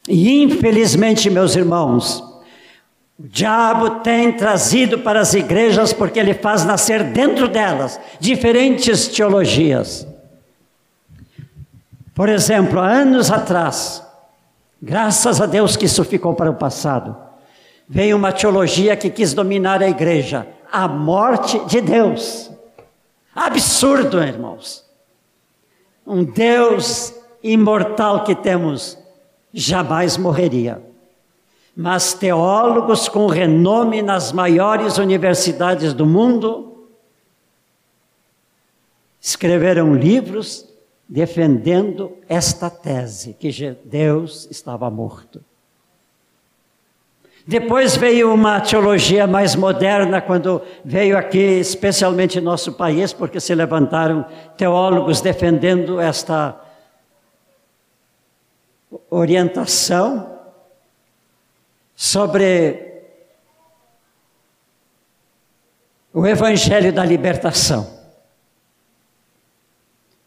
E 0.07 0.41
infelizmente, 0.41 1.29
meus 1.29 1.55
irmãos, 1.55 2.30
o 3.23 3.27
diabo 3.27 4.01
tem 4.01 4.31
trazido 4.31 4.99
para 4.99 5.19
as 5.19 5.33
igrejas 5.33 5.93
porque 5.93 6.19
ele 6.19 6.33
faz 6.33 6.65
nascer 6.65 7.03
dentro 7.03 7.47
delas 7.47 7.99
diferentes 8.19 9.07
teologias. 9.07 10.07
Por 12.15 12.27
exemplo, 12.27 12.79
há 12.79 12.87
anos 12.87 13.31
atrás, 13.31 14.03
graças 14.81 15.39
a 15.39 15.45
Deus 15.45 15.75
que 15.75 15.85
isso 15.85 16.03
ficou 16.03 16.33
para 16.33 16.49
o 16.49 16.55
passado, 16.55 17.15
veio 17.87 18.17
uma 18.17 18.31
teologia 18.31 18.95
que 18.95 19.09
quis 19.09 19.33
dominar 19.33 19.81
a 19.81 19.87
igreja, 19.87 20.47
a 20.71 20.87
morte 20.87 21.59
de 21.65 21.79
Deus. 21.79 22.49
Absurdo, 23.35 24.21
irmãos 24.21 24.91
um 26.05 26.23
Deus 26.23 27.13
imortal 27.43 28.23
que 28.23 28.35
temos, 28.35 28.97
jamais 29.53 30.17
morreria. 30.17 30.81
Mas 31.75 32.13
teólogos 32.13 33.07
com 33.07 33.27
renome 33.27 34.01
nas 34.01 34.31
maiores 34.31 34.97
universidades 34.97 35.93
do 35.93 36.05
mundo 36.05 36.87
escreveram 39.21 39.93
livros 39.93 40.67
defendendo 41.07 42.17
esta 42.27 42.69
tese, 42.69 43.33
que 43.33 43.51
Deus 43.85 44.47
estava 44.49 44.89
morto. 44.89 45.43
Depois 47.45 47.97
veio 47.97 48.33
uma 48.33 48.61
teologia 48.61 49.25
mais 49.25 49.55
moderna, 49.55 50.21
quando 50.21 50.61
veio 50.85 51.17
aqui, 51.17 51.37
especialmente 51.37 52.37
em 52.37 52.41
nosso 52.41 52.73
país, 52.73 53.11
porque 53.11 53.39
se 53.39 53.53
levantaram 53.53 54.25
teólogos 54.55 55.21
defendendo 55.21 55.99
esta 55.99 56.59
orientação 59.09 60.30
sobre 62.01 63.03
o 66.11 66.25
evangelho 66.25 66.91
da 66.91 67.05
libertação. 67.05 67.87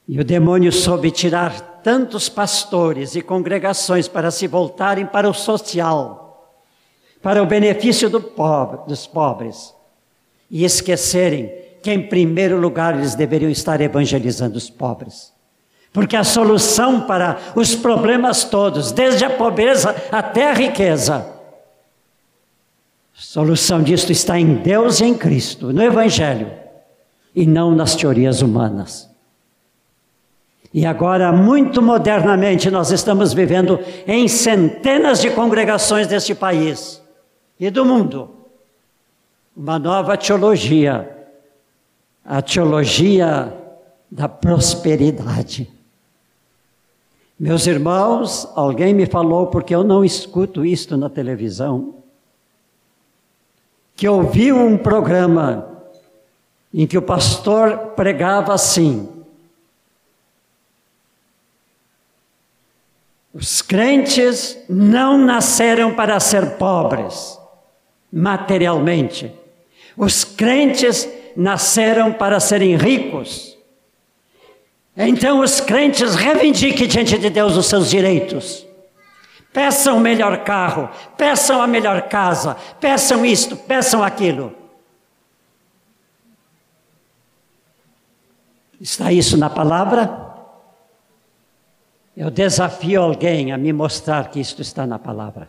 E 0.07 0.20
o 0.20 0.25
demônio 0.25 0.70
soube 0.70 1.11
tirar 1.11 1.81
tantos 1.83 2.29
pastores 2.29 3.16
e 3.16 3.20
congregações 3.20 4.07
para 4.07 4.31
se 4.31 4.47
voltarem 4.47 5.05
para 5.05 5.29
o 5.29 5.35
social, 5.35 6.62
para 7.20 7.43
o 7.43 7.47
benefício 7.47 8.09
do 8.09 8.20
pobre, 8.20 8.87
dos 8.87 9.05
pobres, 9.05 9.75
e 10.49 10.64
esquecerem 10.64 11.53
que, 11.83 11.91
em 11.91 12.07
primeiro 12.07 12.57
lugar, 12.57 12.95
eles 12.95 13.16
deveriam 13.16 13.51
estar 13.51 13.81
evangelizando 13.81 14.57
os 14.57 14.70
pobres. 14.70 15.33
Porque 15.93 16.14
a 16.14 16.22
solução 16.22 17.01
para 17.01 17.37
os 17.57 17.75
problemas 17.75 18.45
todos, 18.45 18.93
desde 18.93 19.25
a 19.25 19.31
pobreza 19.31 19.93
até 20.12 20.53
a 20.53 20.55
riqueza, 20.55 21.34
a 23.16 23.20
solução 23.20 23.82
disto 23.82 24.10
está 24.10 24.38
em 24.38 24.56
Deus 24.56 25.00
e 25.00 25.04
em 25.04 25.14
Cristo, 25.14 25.72
no 25.72 25.82
Evangelho, 25.82 26.50
e 27.34 27.46
não 27.46 27.74
nas 27.74 27.94
teorias 27.94 28.42
humanas. 28.42 29.08
E 30.72 30.84
agora, 30.84 31.30
muito 31.30 31.80
modernamente, 31.80 32.70
nós 32.70 32.90
estamos 32.90 33.32
vivendo 33.32 33.78
em 34.06 34.26
centenas 34.26 35.20
de 35.20 35.30
congregações 35.30 36.08
deste 36.08 36.34
país 36.34 37.00
e 37.58 37.70
do 37.70 37.84
mundo 37.84 38.34
uma 39.56 39.78
nova 39.78 40.16
teologia, 40.16 41.08
a 42.24 42.42
teologia 42.42 43.56
da 44.10 44.28
prosperidade. 44.28 45.70
Meus 47.38 47.66
irmãos, 47.66 48.48
alguém 48.54 48.92
me 48.92 49.06
falou, 49.06 49.46
porque 49.46 49.74
eu 49.74 49.84
não 49.84 50.04
escuto 50.04 50.64
isto 50.64 50.96
na 50.96 51.08
televisão, 51.08 52.03
que 53.97 54.09
ouviu 54.09 54.57
um 54.57 54.76
programa 54.76 55.70
em 56.72 56.86
que 56.86 56.99
o 56.99 57.03
pastor 57.03 57.92
pregava 57.95 58.53
assim: 58.53 59.09
Os 63.32 63.61
crentes 63.61 64.57
não 64.68 65.18
nasceram 65.18 65.95
para 65.95 66.20
ser 66.20 66.53
pobres, 66.53 67.38
materialmente. 68.12 69.32
Os 69.97 70.24
crentes 70.24 71.09
nasceram 71.36 72.12
para 72.12 72.38
serem 72.38 72.76
ricos. 72.76 73.57
Então 74.97 75.40
os 75.40 75.61
crentes 75.61 76.14
reivindiquem 76.14 76.86
diante 76.86 77.18
de 77.18 77.28
Deus 77.28 77.57
os 77.57 77.66
seus 77.66 77.90
direitos. 77.90 78.63
Peçam 79.55 79.98
o 79.98 80.00
melhor 80.00 80.42
carro, 80.42 80.90
peçam 81.16 81.62
a 81.62 81.66
melhor 81.68 82.09
casa, 82.09 82.57
peçam 82.80 83.24
isto, 83.24 83.57
peçam 83.57 84.02
aquilo. 84.02 84.52
Está 88.80 89.12
isso 89.12 89.36
na 89.36 89.48
palavra? 89.48 90.34
Eu 92.16 92.32
desafio 92.32 93.00
alguém 93.00 93.52
a 93.52 93.57
me 93.57 93.72
mostrar 93.72 94.28
que 94.28 94.40
isto 94.40 94.61
está 94.61 94.88
na 94.88 94.98
palavra. 94.98 95.48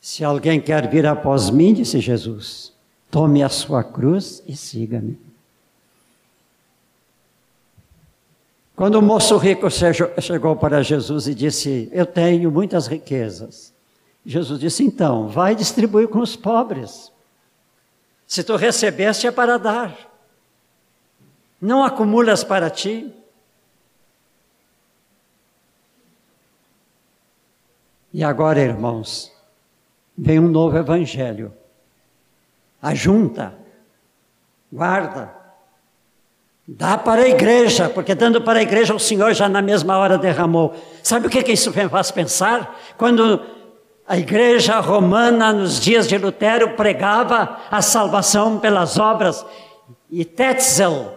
Se 0.00 0.22
alguém 0.22 0.60
quer 0.60 0.88
vir 0.88 1.04
após 1.04 1.50
mim, 1.50 1.74
disse 1.74 1.98
Jesus, 1.98 2.72
tome 3.10 3.42
a 3.42 3.48
sua 3.48 3.82
cruz 3.82 4.44
e 4.46 4.56
siga-me. 4.56 5.27
Quando 8.78 8.94
o 8.94 9.02
moço 9.02 9.36
rico 9.36 9.66
chegou 10.22 10.56
para 10.56 10.82
Jesus 10.82 11.28
e 11.28 11.34
disse: 11.34 11.90
Eu 11.92 12.06
tenho 12.06 12.50
muitas 12.50 12.86
riquezas. 12.86 13.74
Jesus 14.24 14.58
disse: 14.58 14.82
Então, 14.82 15.28
vai 15.28 15.54
distribuir 15.54 16.08
com 16.08 16.20
os 16.20 16.34
pobres. 16.34 17.12
Se 18.26 18.42
tu 18.42 18.56
recebeste, 18.56 19.26
é 19.26 19.30
para 19.30 19.58
dar 19.58 20.08
não 21.60 21.84
acumulas 21.84 22.44
para 22.44 22.70
ti. 22.70 23.12
E 28.12 28.24
agora, 28.24 28.60
irmãos, 28.60 29.32
vem 30.16 30.38
um 30.38 30.48
novo 30.48 30.76
evangelho. 30.76 31.52
Ajunta, 32.80 33.54
guarda, 34.72 35.34
dá 36.70 36.98
para 36.98 37.22
a 37.22 37.28
igreja, 37.28 37.88
porque 37.88 38.14
dando 38.14 38.42
para 38.42 38.58
a 38.58 38.62
igreja 38.62 38.94
o 38.94 39.00
Senhor 39.00 39.32
já 39.32 39.48
na 39.48 39.62
mesma 39.62 39.96
hora 39.96 40.18
derramou. 40.18 40.74
Sabe 41.02 41.26
o 41.26 41.30
que, 41.30 41.42
que 41.42 41.52
isso 41.52 41.72
faz 41.72 42.10
pensar? 42.10 42.78
Quando 42.98 43.40
a 44.06 44.18
igreja 44.18 44.78
romana, 44.78 45.50
nos 45.50 45.80
dias 45.80 46.06
de 46.06 46.18
Lutero, 46.18 46.70
pregava 46.70 47.56
a 47.70 47.80
salvação 47.80 48.58
pelas 48.58 48.98
obras, 48.98 49.46
e 50.10 50.26
Tetzel, 50.26 51.16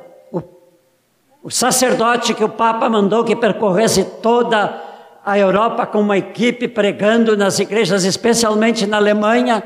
o 1.43 1.49
sacerdote 1.49 2.33
que 2.33 2.43
o 2.43 2.49
Papa 2.49 2.87
mandou 2.87 3.23
que 3.25 3.35
percorresse 3.35 4.05
toda 4.21 4.81
a 5.25 5.37
Europa 5.37 5.85
com 5.85 5.99
uma 5.99 6.17
equipe 6.17 6.67
pregando 6.67 7.35
nas 7.35 7.59
igrejas, 7.59 8.05
especialmente 8.05 8.87
na 8.87 8.97
Alemanha, 8.97 9.61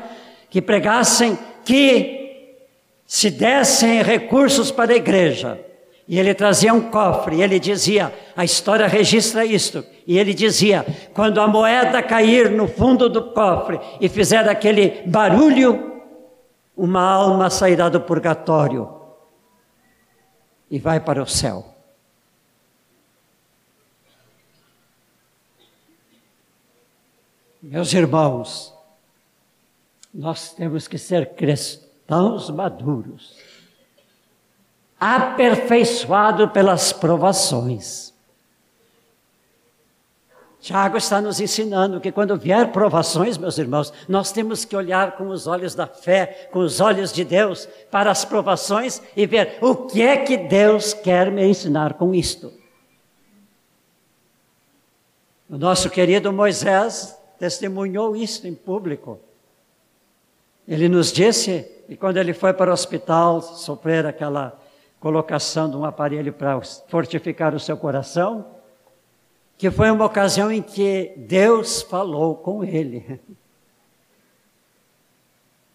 que 0.50 0.60
pregassem 0.60 1.38
que 1.64 2.56
se 3.06 3.30
dessem 3.30 4.02
recursos 4.02 4.72
para 4.72 4.92
a 4.92 4.96
igreja. 4.96 5.65
E 6.08 6.18
ele 6.18 6.34
trazia 6.34 6.72
um 6.72 6.90
cofre, 6.90 7.36
e 7.36 7.42
ele 7.42 7.58
dizia: 7.58 8.14
a 8.36 8.44
história 8.44 8.86
registra 8.86 9.44
isto. 9.44 9.84
E 10.06 10.18
ele 10.18 10.32
dizia: 10.32 10.86
quando 11.12 11.40
a 11.40 11.48
moeda 11.48 12.02
cair 12.02 12.50
no 12.50 12.68
fundo 12.68 13.08
do 13.08 13.32
cofre 13.32 13.80
e 14.00 14.08
fizer 14.08 14.48
aquele 14.48 15.02
barulho, 15.06 16.02
uma 16.76 17.02
alma 17.02 17.50
sairá 17.50 17.88
do 17.88 18.00
purgatório 18.00 18.94
e 20.70 20.78
vai 20.78 21.00
para 21.00 21.22
o 21.22 21.26
céu. 21.26 21.74
Meus 27.62 27.92
irmãos, 27.92 28.72
nós 30.14 30.54
temos 30.54 30.86
que 30.86 30.98
ser 30.98 31.34
cristãos 31.34 32.48
maduros, 32.48 33.36
aperfeiçoados 34.98 36.50
pelas 36.52 36.92
provações. 36.92 38.14
Tiago 40.66 40.96
está 40.96 41.20
nos 41.20 41.38
ensinando 41.38 42.00
que 42.00 42.10
quando 42.10 42.36
vier 42.36 42.72
provações, 42.72 43.38
meus 43.38 43.56
irmãos, 43.56 43.92
nós 44.08 44.32
temos 44.32 44.64
que 44.64 44.74
olhar 44.74 45.16
com 45.16 45.28
os 45.28 45.46
olhos 45.46 45.76
da 45.76 45.86
fé, 45.86 46.48
com 46.50 46.58
os 46.58 46.80
olhos 46.80 47.12
de 47.12 47.22
Deus, 47.22 47.68
para 47.88 48.10
as 48.10 48.24
provações 48.24 49.00
e 49.16 49.26
ver 49.26 49.58
o 49.60 49.76
que 49.76 50.02
é 50.02 50.16
que 50.16 50.36
Deus 50.36 50.92
quer 50.92 51.30
me 51.30 51.46
ensinar 51.46 51.94
com 51.94 52.12
isto. 52.12 52.52
O 55.48 55.56
nosso 55.56 55.88
querido 55.88 56.32
Moisés 56.32 57.16
testemunhou 57.38 58.16
isso 58.16 58.44
em 58.48 58.54
público. 58.54 59.20
Ele 60.66 60.88
nos 60.88 61.12
disse, 61.12 61.70
e 61.88 61.96
quando 61.96 62.16
ele 62.16 62.32
foi 62.32 62.52
para 62.52 62.72
o 62.72 62.74
hospital 62.74 63.40
sofrer 63.40 64.04
aquela 64.04 64.60
colocação 65.00 65.70
de 65.70 65.76
um 65.76 65.84
aparelho 65.84 66.32
para 66.32 66.60
fortificar 66.88 67.54
o 67.54 67.60
seu 67.60 67.76
coração, 67.76 68.46
que 69.58 69.70
foi 69.70 69.90
uma 69.90 70.04
ocasião 70.04 70.50
em 70.50 70.62
que 70.62 71.14
Deus 71.16 71.82
falou 71.82 72.36
com 72.36 72.64
ele. 72.64 73.20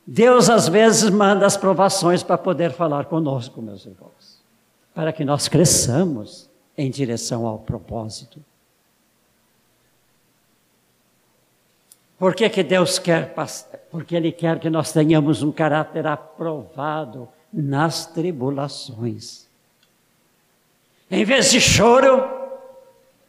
Deus 0.05 0.49
às 0.49 0.67
vezes 0.67 1.09
manda 1.09 1.45
as 1.45 1.55
provações 1.55 2.21
para 2.23 2.37
poder 2.37 2.71
falar 2.71 3.05
conosco, 3.05 3.61
meus 3.61 3.85
irmãos, 3.85 4.41
para 4.93 5.13
que 5.13 5.23
nós 5.23 5.47
cresçamos 5.47 6.49
em 6.77 6.89
direção 6.89 7.45
ao 7.45 7.59
propósito. 7.59 8.43
Por 12.17 12.35
que, 12.35 12.47
que 12.49 12.61
Deus 12.61 12.99
quer? 12.99 13.33
Porque 13.89 14.15
Ele 14.15 14.31
quer 14.31 14.59
que 14.59 14.69
nós 14.69 14.91
tenhamos 14.91 15.41
um 15.41 15.51
caráter 15.51 16.05
aprovado 16.05 17.27
nas 17.53 18.05
tribulações. 18.05 19.45
Em 21.09 21.25
vez 21.25 21.51
de 21.51 21.59
choro, 21.59 22.23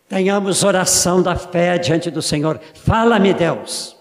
tenhamos 0.09 0.63
oração 0.63 1.21
da 1.23 1.35
fé 1.35 1.79
diante 1.79 2.11
do 2.11 2.23
Senhor. 2.23 2.61
Fala-me, 2.75 3.35
Deus. 3.35 3.97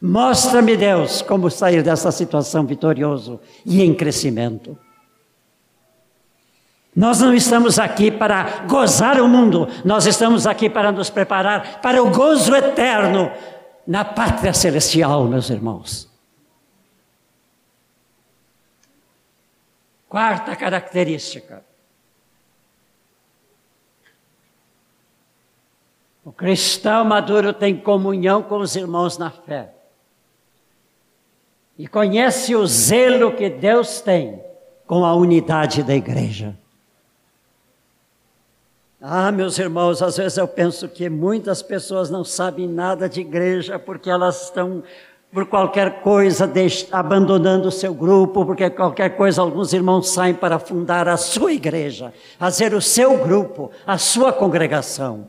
Mostra-me, 0.00 0.76
Deus, 0.76 1.20
como 1.20 1.50
sair 1.50 1.82
dessa 1.82 2.10
situação 2.10 2.64
vitorioso 2.64 3.38
e 3.66 3.82
em 3.82 3.94
crescimento. 3.94 4.78
Nós 6.96 7.20
não 7.20 7.34
estamos 7.34 7.78
aqui 7.78 8.10
para 8.10 8.64
gozar 8.66 9.20
o 9.20 9.28
mundo, 9.28 9.68
nós 9.84 10.06
estamos 10.06 10.46
aqui 10.46 10.68
para 10.68 10.90
nos 10.90 11.08
preparar 11.08 11.80
para 11.80 12.02
o 12.02 12.10
gozo 12.10 12.54
eterno 12.56 13.30
na 13.86 14.04
pátria 14.04 14.52
celestial, 14.52 15.24
meus 15.24 15.50
irmãos. 15.50 16.09
Quarta 20.10 20.56
característica. 20.56 21.64
O 26.24 26.32
cristão 26.32 27.04
maduro 27.04 27.52
tem 27.52 27.76
comunhão 27.76 28.42
com 28.42 28.58
os 28.58 28.74
irmãos 28.74 29.16
na 29.16 29.30
fé. 29.30 29.72
E 31.78 31.86
conhece 31.86 32.56
o 32.56 32.66
zelo 32.66 33.36
que 33.36 33.48
Deus 33.48 34.00
tem 34.00 34.42
com 34.84 35.04
a 35.04 35.14
unidade 35.14 35.84
da 35.84 35.94
igreja. 35.94 36.58
Ah, 39.00 39.30
meus 39.30 39.60
irmãos, 39.60 40.02
às 40.02 40.16
vezes 40.16 40.36
eu 40.36 40.48
penso 40.48 40.88
que 40.88 41.08
muitas 41.08 41.62
pessoas 41.62 42.10
não 42.10 42.24
sabem 42.24 42.66
nada 42.68 43.08
de 43.08 43.20
igreja 43.20 43.78
porque 43.78 44.10
elas 44.10 44.42
estão 44.42 44.82
por 45.32 45.46
qualquer 45.46 46.02
coisa 46.02 46.50
abandonando 46.90 47.68
o 47.68 47.72
seu 47.72 47.94
grupo, 47.94 48.44
porque 48.44 48.68
qualquer 48.68 49.16
coisa 49.16 49.40
alguns 49.40 49.72
irmãos 49.72 50.10
saem 50.10 50.34
para 50.34 50.58
fundar 50.58 51.08
a 51.08 51.16
sua 51.16 51.52
igreja, 51.52 52.12
fazer 52.38 52.74
o 52.74 52.80
seu 52.80 53.18
grupo, 53.18 53.70
a 53.86 53.96
sua 53.96 54.32
congregação. 54.32 55.28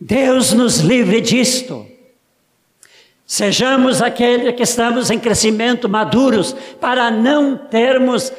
Deus 0.00 0.52
nos 0.52 0.78
livre 0.78 1.20
disto. 1.20 1.86
Sejamos 3.26 4.00
aqueles 4.00 4.56
que 4.56 4.62
estamos 4.62 5.10
em 5.10 5.18
crescimento 5.18 5.88
maduros 5.88 6.54
para 6.80 7.10
não 7.10 7.56
termos 7.56 8.32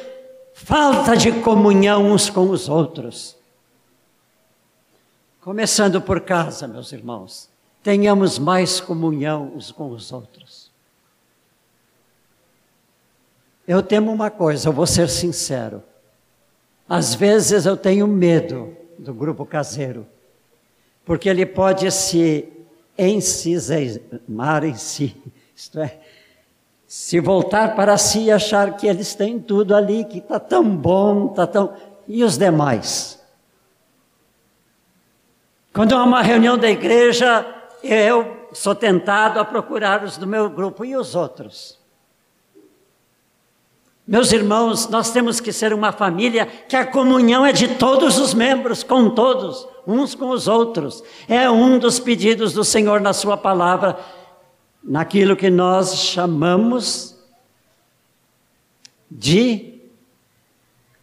falta 0.52 1.16
de 1.16 1.32
comunhão 1.32 2.12
uns 2.12 2.28
com 2.28 2.50
os 2.50 2.68
outros. 2.68 3.36
Começando 5.40 6.00
por 6.00 6.20
casa, 6.20 6.66
meus 6.66 6.92
irmãos, 6.92 7.49
tenhamos 7.82 8.38
mais 8.38 8.80
comunhão 8.80 9.52
uns 9.54 9.70
com 9.70 9.90
os 9.90 10.12
outros. 10.12 10.70
Eu 13.66 13.82
temo 13.82 14.12
uma 14.12 14.30
coisa, 14.30 14.68
eu 14.68 14.72
vou 14.72 14.86
ser 14.86 15.08
sincero. 15.08 15.82
Às 16.88 17.14
vezes 17.14 17.66
eu 17.66 17.76
tenho 17.76 18.06
medo 18.06 18.76
do 18.98 19.14
grupo 19.14 19.46
caseiro, 19.46 20.06
porque 21.04 21.28
ele 21.28 21.46
pode 21.46 21.90
se 21.90 22.48
encismar 22.98 24.64
em 24.64 24.74
si, 24.74 25.16
isto 25.54 25.78
é, 25.78 26.00
se 26.86 27.20
voltar 27.20 27.76
para 27.76 27.96
si 27.96 28.24
e 28.24 28.32
achar 28.32 28.76
que 28.76 28.86
eles 28.88 29.14
têm 29.14 29.38
tudo 29.38 29.76
ali, 29.76 30.04
que 30.04 30.18
está 30.18 30.40
tão 30.40 30.76
bom, 30.76 31.30
está 31.30 31.46
tão. 31.46 31.72
E 32.08 32.24
os 32.24 32.36
demais? 32.36 33.20
Quando 35.72 35.94
há 35.94 36.02
uma 36.02 36.20
reunião 36.20 36.58
da 36.58 36.68
igreja, 36.68 37.46
eu 37.82 38.48
sou 38.52 38.74
tentado 38.74 39.38
a 39.38 39.44
procurar 39.44 40.04
os 40.04 40.16
do 40.16 40.26
meu 40.26 40.48
grupo 40.50 40.84
e 40.84 40.96
os 40.96 41.14
outros. 41.14 41.78
Meus 44.06 44.32
irmãos, 44.32 44.88
nós 44.88 45.12
temos 45.12 45.40
que 45.40 45.52
ser 45.52 45.72
uma 45.72 45.92
família 45.92 46.44
que 46.44 46.74
a 46.74 46.84
comunhão 46.84 47.46
é 47.46 47.52
de 47.52 47.76
todos 47.76 48.18
os 48.18 48.34
membros, 48.34 48.82
com 48.82 49.10
todos, 49.10 49.68
uns 49.86 50.16
com 50.16 50.30
os 50.30 50.48
outros. 50.48 51.02
É 51.28 51.48
um 51.48 51.78
dos 51.78 52.00
pedidos 52.00 52.52
do 52.52 52.64
Senhor 52.64 53.00
na 53.00 53.12
Sua 53.12 53.36
palavra 53.36 53.96
naquilo 54.82 55.36
que 55.36 55.48
nós 55.48 55.94
chamamos 55.96 57.16
de. 59.08 59.80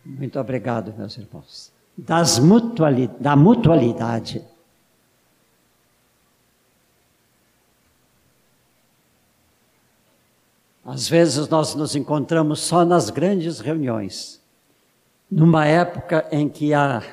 Muito 0.05 0.39
obrigado, 0.39 0.93
meus 0.97 1.17
irmãos. 1.17 1.71
Das 1.97 2.39
mutuali, 2.39 3.09
da 3.19 3.35
mutualidade. 3.35 4.43
Às 10.87 11.09
vezes 11.09 11.49
nós 11.49 11.75
nos 11.75 11.97
encontramos 11.97 12.61
só 12.61 12.85
nas 12.85 13.09
grandes 13.09 13.59
reuniões, 13.59 14.41
numa 15.29 15.65
época 15.65 16.25
em 16.31 16.47
que 16.47 16.73
há 16.73 17.03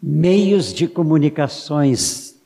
meios 0.00 0.72
de 0.72 0.86
comunicações 0.86 2.40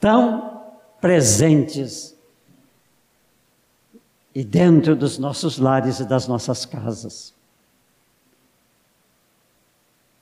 tão 0.00 0.72
presentes 1.00 2.16
e 4.34 4.42
dentro 4.42 4.96
dos 4.96 5.18
nossos 5.18 5.56
lares 5.56 6.00
e 6.00 6.04
das 6.04 6.26
nossas 6.26 6.66
casas. 6.66 7.32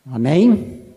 Amém? 0.05 0.95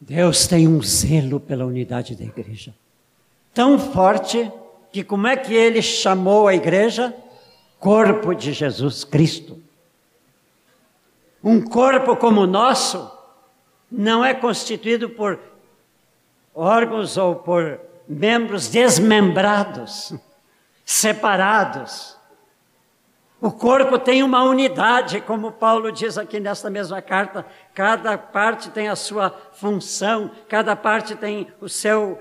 Deus 0.00 0.48
tem 0.48 0.66
um 0.66 0.82
zelo 0.82 1.38
pela 1.38 1.64
unidade 1.64 2.16
da 2.16 2.24
igreja. 2.24 2.74
Tão 3.54 3.78
forte 3.78 4.50
que 4.90 5.04
como 5.04 5.28
é 5.28 5.36
que 5.36 5.54
ele 5.54 5.80
chamou 5.80 6.48
a 6.48 6.54
igreja? 6.54 7.14
Corpo 7.78 8.34
de 8.34 8.52
Jesus 8.52 9.04
Cristo. 9.04 9.62
Um 11.42 11.62
corpo 11.62 12.16
como 12.16 12.40
o 12.40 12.46
nosso 12.46 13.10
não 13.90 14.24
é 14.24 14.34
constituído 14.34 15.08
por 15.10 15.38
órgãos 16.54 17.16
ou 17.16 17.36
por 17.36 17.80
membros 18.08 18.68
desmembrados, 18.68 20.12
separados. 20.84 22.16
O 23.40 23.52
corpo 23.52 23.98
tem 23.98 24.22
uma 24.22 24.42
unidade, 24.42 25.20
como 25.20 25.52
Paulo 25.52 25.92
diz 25.92 26.16
aqui 26.16 26.40
nesta 26.40 26.70
mesma 26.70 27.02
carta, 27.02 27.44
cada 27.74 28.16
parte 28.16 28.70
tem 28.70 28.88
a 28.88 28.96
sua 28.96 29.30
função, 29.52 30.30
cada 30.48 30.74
parte 30.74 31.14
tem 31.14 31.48
o 31.60 31.68
seu 31.68 32.20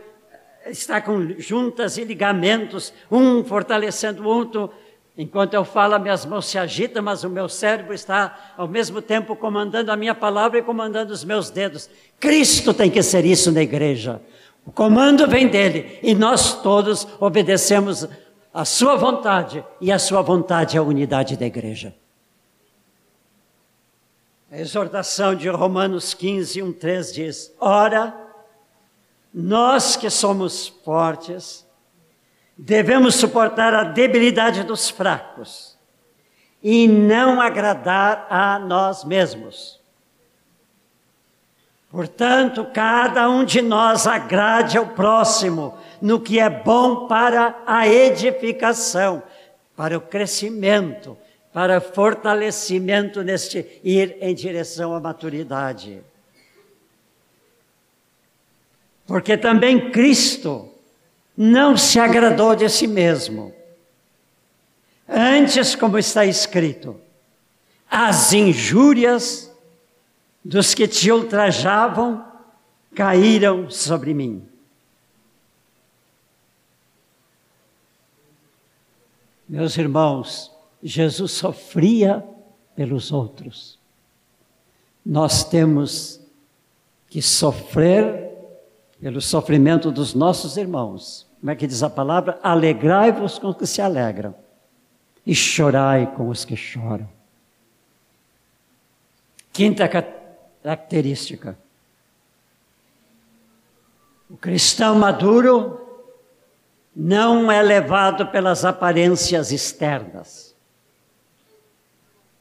está 0.68 1.02
com 1.02 1.36
juntas 1.38 1.98
e 1.98 2.04
ligamentos, 2.04 2.94
um 3.12 3.44
fortalecendo 3.44 4.24
o 4.24 4.28
outro, 4.28 4.72
Enquanto 5.16 5.54
eu 5.54 5.64
falo, 5.64 6.00
minhas 6.00 6.26
mãos 6.26 6.48
se 6.48 6.58
agitam, 6.58 7.04
mas 7.04 7.24
o 7.24 7.30
meu 7.30 7.48
cérebro 7.48 7.94
está 7.94 8.54
ao 8.58 8.68
mesmo 8.68 9.00
tempo 9.00 9.36
comandando 9.36 9.92
a 9.92 9.96
minha 9.96 10.16
palavra 10.16 10.58
e 10.58 10.64
comandando 10.64 11.14
os 11.14 11.24
meus 11.24 11.52
dedos. 11.52 11.88
Cristo 12.20 12.74
tem 12.74 12.90
que 12.90 13.04
ser 13.04 13.24
isso 13.24 13.52
na 13.52 13.62
igreja. 13.62 14.20
O 14.66 14.72
comando 14.72 15.28
vem 15.28 15.48
dele 15.48 16.00
e 16.02 16.16
nós 16.16 16.62
todos 16.64 17.08
obedecemos 17.20 18.08
a 18.52 18.66
sua 18.66 18.96
vontade 18.96 19.64
e 19.80 19.92
a 19.92 20.00
sua 20.00 20.24
vontade 20.24 20.78
é 20.78 20.80
a 20.80 20.84
unidade 20.84 21.38
da 21.38 21.46
igreja. 21.46 21.94
A 24.52 24.58
exortação 24.58 25.36
de 25.36 25.48
Romanos 25.48 26.16
15, 26.16 26.64
1, 26.64 26.74
3 26.74 27.14
diz: 27.14 27.56
Ora, 27.60 28.16
nós 29.34 29.96
que 29.96 30.10
somos 30.10 30.68
fortes, 30.68 31.66
Devemos 32.58 33.16
suportar 33.16 33.74
a 33.74 33.84
debilidade 33.84 34.64
dos 34.64 34.90
fracos 34.90 35.78
e 36.62 36.88
não 36.88 37.42
agradar 37.42 38.28
a 38.30 38.60
nós 38.60 39.04
mesmos. 39.04 39.82
Portanto, 41.90 42.66
cada 42.74 43.30
um 43.30 43.44
de 43.44 43.62
nós 43.62 44.08
agrade 44.08 44.78
ao 44.78 44.88
próximo 44.88 45.78
no 46.02 46.20
que 46.20 46.40
é 46.40 46.50
bom 46.50 47.08
para 47.08 47.62
a 47.66 47.88
edificação, 47.88 49.22
para 49.76 49.98
o 49.98 50.02
crescimento, 50.02 51.18
para 51.52 51.82
fortalecimento 51.82 53.24
neste 53.24 53.80
ir 53.84 54.18
em 54.22 54.34
direção 54.34 54.96
à 54.96 55.00
maturidade. 55.00 56.04
Porque 59.06 59.38
também 59.38 59.92
Cristo 59.92 60.70
não 61.36 61.76
se 61.76 62.00
agradou 62.00 62.56
de 62.56 62.70
si 62.70 62.88
mesmo. 62.88 63.54
Antes, 65.08 65.76
como 65.76 65.98
está 65.98 66.26
escrito, 66.26 67.00
as 67.90 68.34
injúrias 68.34 69.52
dos 70.44 70.74
que 70.74 70.88
te 70.88 71.12
ultrajavam 71.12 72.26
caíram 72.96 73.70
sobre 73.70 74.14
mim. 74.14 74.48
Meus 79.48 79.78
irmãos, 79.78 80.52
Jesus 80.82 81.32
sofria 81.34 82.24
pelos 82.76 83.12
outros. 83.12 83.78
Nós 85.06 85.44
temos 85.44 86.20
que 87.10 87.22
sofrer 87.22 88.33
pelo 89.04 89.20
sofrimento 89.20 89.92
dos 89.92 90.14
nossos 90.14 90.56
irmãos. 90.56 91.28
Como 91.42 91.52
é 91.52 91.56
que 91.58 91.68
diz 91.68 91.84
a 91.84 91.90
palavra? 91.90 92.40
Alegrai-vos 92.42 93.38
com 93.38 93.50
os 93.50 93.58
que 93.58 93.68
se 93.68 93.82
alegram 93.82 94.34
e 95.28 95.36
chorai 95.36 96.08
com 96.16 96.30
os 96.30 96.46
que 96.46 96.56
choram. 96.56 97.08
Quinta 99.52 99.90
característica. 99.90 101.58
O 104.30 104.38
cristão 104.38 104.96
maduro 104.96 105.82
não 106.96 107.52
é 107.52 107.62
levado 107.62 108.28
pelas 108.28 108.64
aparências 108.64 109.52
externas, 109.52 110.56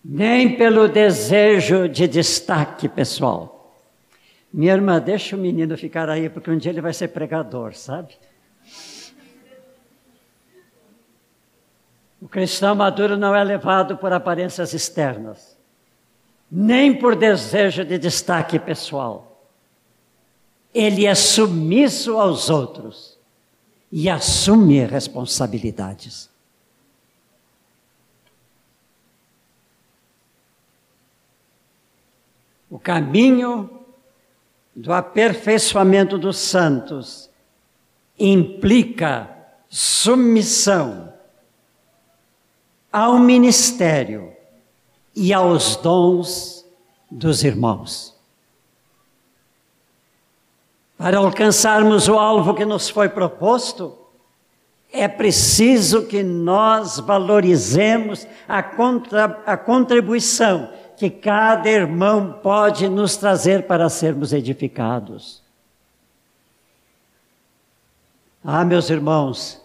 nem 0.04 0.56
pelo 0.56 0.86
desejo 0.86 1.88
de 1.88 2.06
destaque 2.06 2.88
pessoal. 2.88 3.51
Minha 4.52 4.74
irmã, 4.74 5.00
deixa 5.00 5.34
o 5.34 5.38
menino 5.38 5.78
ficar 5.78 6.10
aí, 6.10 6.28
porque 6.28 6.50
um 6.50 6.58
dia 6.58 6.70
ele 6.70 6.82
vai 6.82 6.92
ser 6.92 7.08
pregador, 7.08 7.74
sabe? 7.74 8.14
O 12.20 12.28
cristão 12.28 12.74
maduro 12.74 13.16
não 13.16 13.34
é 13.34 13.42
levado 13.42 13.96
por 13.96 14.12
aparências 14.12 14.74
externas, 14.74 15.56
nem 16.50 16.96
por 16.96 17.16
desejo 17.16 17.84
de 17.84 17.98
destaque 17.98 18.58
pessoal. 18.58 19.42
Ele 20.74 21.06
é 21.06 21.14
submisso 21.14 22.18
aos 22.18 22.50
outros 22.50 23.18
e 23.90 24.08
assume 24.08 24.84
responsabilidades. 24.84 26.30
O 32.70 32.78
caminho 32.78 33.81
do 34.74 34.92
aperfeiçoamento 34.92 36.16
dos 36.16 36.38
santos 36.38 37.30
implica 38.18 39.28
submissão 39.68 41.12
ao 42.90 43.18
ministério 43.18 44.32
e 45.14 45.32
aos 45.32 45.76
dons 45.76 46.64
dos 47.10 47.44
irmãos. 47.44 48.14
Para 50.96 51.18
alcançarmos 51.18 52.08
o 52.08 52.18
alvo 52.18 52.54
que 52.54 52.64
nos 52.64 52.88
foi 52.88 53.08
proposto, 53.08 53.98
é 54.92 55.08
preciso 55.08 56.06
que 56.06 56.22
nós 56.22 57.00
valorizemos 57.00 58.26
a, 58.46 58.62
contra, 58.62 59.42
a 59.46 59.56
contribuição 59.56 60.70
que 61.02 61.10
cada 61.10 61.68
irmão 61.68 62.38
pode 62.44 62.88
nos 62.88 63.16
trazer 63.16 63.66
para 63.66 63.88
sermos 63.88 64.32
edificados. 64.32 65.42
Ah, 68.44 68.64
meus 68.64 68.88
irmãos, 68.88 69.60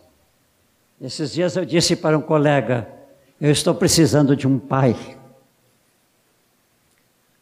esses 1.00 1.34
dias 1.34 1.56
eu 1.56 1.64
disse 1.64 1.96
para 1.96 2.18
um 2.18 2.22
colega: 2.24 2.90
eu 3.40 3.52
estou 3.52 3.76
precisando 3.76 4.36
de 4.36 4.48
um 4.48 4.58
pai, 4.58 4.96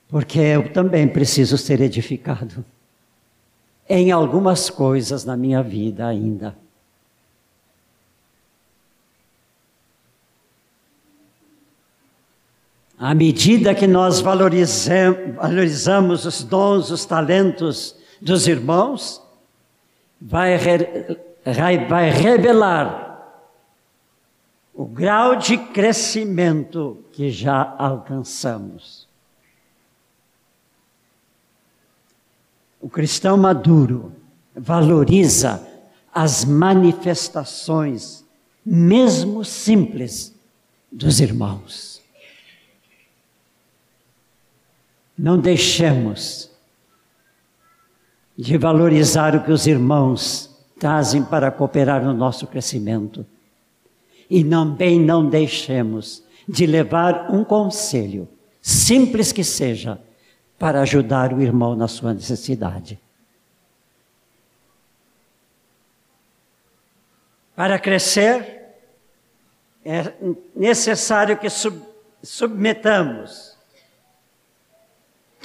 porque 0.10 0.40
eu 0.40 0.74
também 0.74 1.08
preciso 1.08 1.58
ser 1.58 1.80
edificado 1.80 2.66
em 3.88 4.12
algumas 4.12 4.70
coisas 4.70 5.24
na 5.24 5.38
minha 5.38 5.64
vida 5.64 6.06
ainda. 6.06 6.54
À 12.98 13.14
medida 13.14 13.76
que 13.76 13.88
nós 13.88 14.22
valorizamos 14.22 16.26
os 16.26 16.44
dons, 16.44 16.92
os 16.92 17.06
talentos 17.06 17.96
dos 18.22 18.48
irmãos, 18.48 19.22
vai, 20.20 20.58
vai 21.90 22.10
revelar 22.10 23.04
o 24.74 24.86
grau 24.86 25.36
de 25.36 25.58
crescimento 25.58 27.04
que 27.12 27.30
já 27.30 27.76
alcançamos. 27.78 29.08
O 32.82 32.90
cristão 32.90 33.38
maduro 33.38 34.14
valoriza 34.56 35.68
as 36.14 36.46
manifestações, 36.46 38.24
mesmo 38.66 39.44
simples, 39.44 40.34
dos 40.92 41.20
irmãos. 41.20 41.95
Não 45.18 45.40
deixemos 45.40 46.52
de 48.38 48.58
valorizar 48.58 49.36
o 49.36 49.44
que 49.44 49.52
os 49.52 49.66
irmãos 49.66 50.54
trazem 50.78 51.24
para 51.24 51.52
cooperar 51.52 52.04
no 52.04 52.14
nosso 52.14 52.46
crescimento. 52.48 53.26
E 54.30 54.44
também 54.44 55.00
não 55.00 55.28
deixemos 55.30 56.24
de 56.48 56.66
levar 56.66 57.32
um 57.32 57.44
conselho, 57.44 58.28
simples 58.62 59.32
que 59.32 59.44
seja, 59.44 60.00
para 60.60 60.82
ajudar 60.82 61.34
o 61.34 61.42
irmão 61.42 61.76
na 61.76 61.88
sua 61.88 62.14
necessidade. 62.14 63.00
Para 67.56 67.80
crescer, 67.80 68.76
é 69.84 70.14
necessário 70.56 71.38
que 71.38 71.50
sub 71.50 71.82
submetamos 72.22 73.55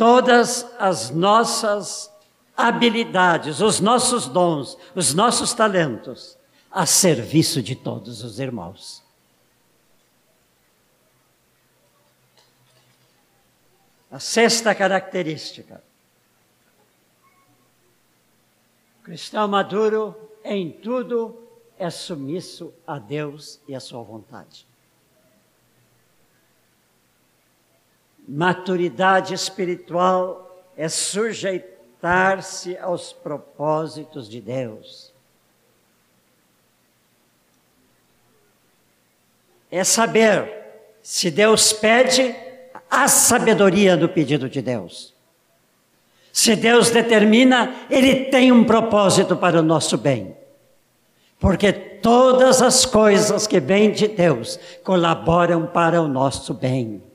todas 0.01 0.65
as 0.79 1.11
nossas 1.11 2.11
habilidades, 2.57 3.61
os 3.61 3.81
nossos 3.81 4.27
dons, 4.27 4.79
os 4.95 5.13
nossos 5.13 5.53
talentos 5.53 6.39
a 6.71 6.87
serviço 6.87 7.63
de 7.63 7.77
todos 7.77 8.25
os 8.25 8.41
irmãos. 8.41 9.03
A 14.11 14.19
sexta 14.19 14.75
característica. 14.75 15.85
O 19.01 19.03
cristão 19.03 19.47
maduro 19.49 20.17
em 20.43 20.73
tudo 20.73 21.47
é 21.77 21.91
submisso 21.91 22.73
a 22.87 22.99
Deus 22.99 23.61
e 23.69 23.75
à 23.75 23.81
sua 23.81 24.03
vontade. 24.03 24.70
Maturidade 28.33 29.35
espiritual 29.35 30.65
é 30.77 30.89
sujeitar-se 30.89 32.79
aos 32.79 33.13
propósitos 33.13 34.29
de 34.29 34.41
Deus. 34.41 35.13
É 39.69 39.83
saber 39.83 40.49
se 41.03 41.29
Deus 41.29 41.73
pede, 41.73 42.33
a 42.89 43.09
sabedoria 43.09 43.97
do 43.97 44.09
pedido 44.09 44.49
de 44.49 44.63
Deus. 44.63 45.13
Se 46.33 46.55
Deus 46.55 46.89
determina, 46.89 47.75
Ele 47.91 48.27
tem 48.27 48.53
um 48.53 48.63
propósito 48.63 49.37
para 49.37 49.59
o 49.59 49.63
nosso 49.63 49.99
bem. 49.99 50.37
Porque 51.41 51.73
todas 51.73 52.63
as 52.63 52.87
coisas 52.87 53.49
que 53.49 53.59
vêm 53.59 53.91
de 53.91 54.07
Deus 54.07 54.57
colaboram 54.85 55.67
para 55.67 56.01
o 56.01 56.07
nosso 56.07 56.55
bem. 56.55 57.10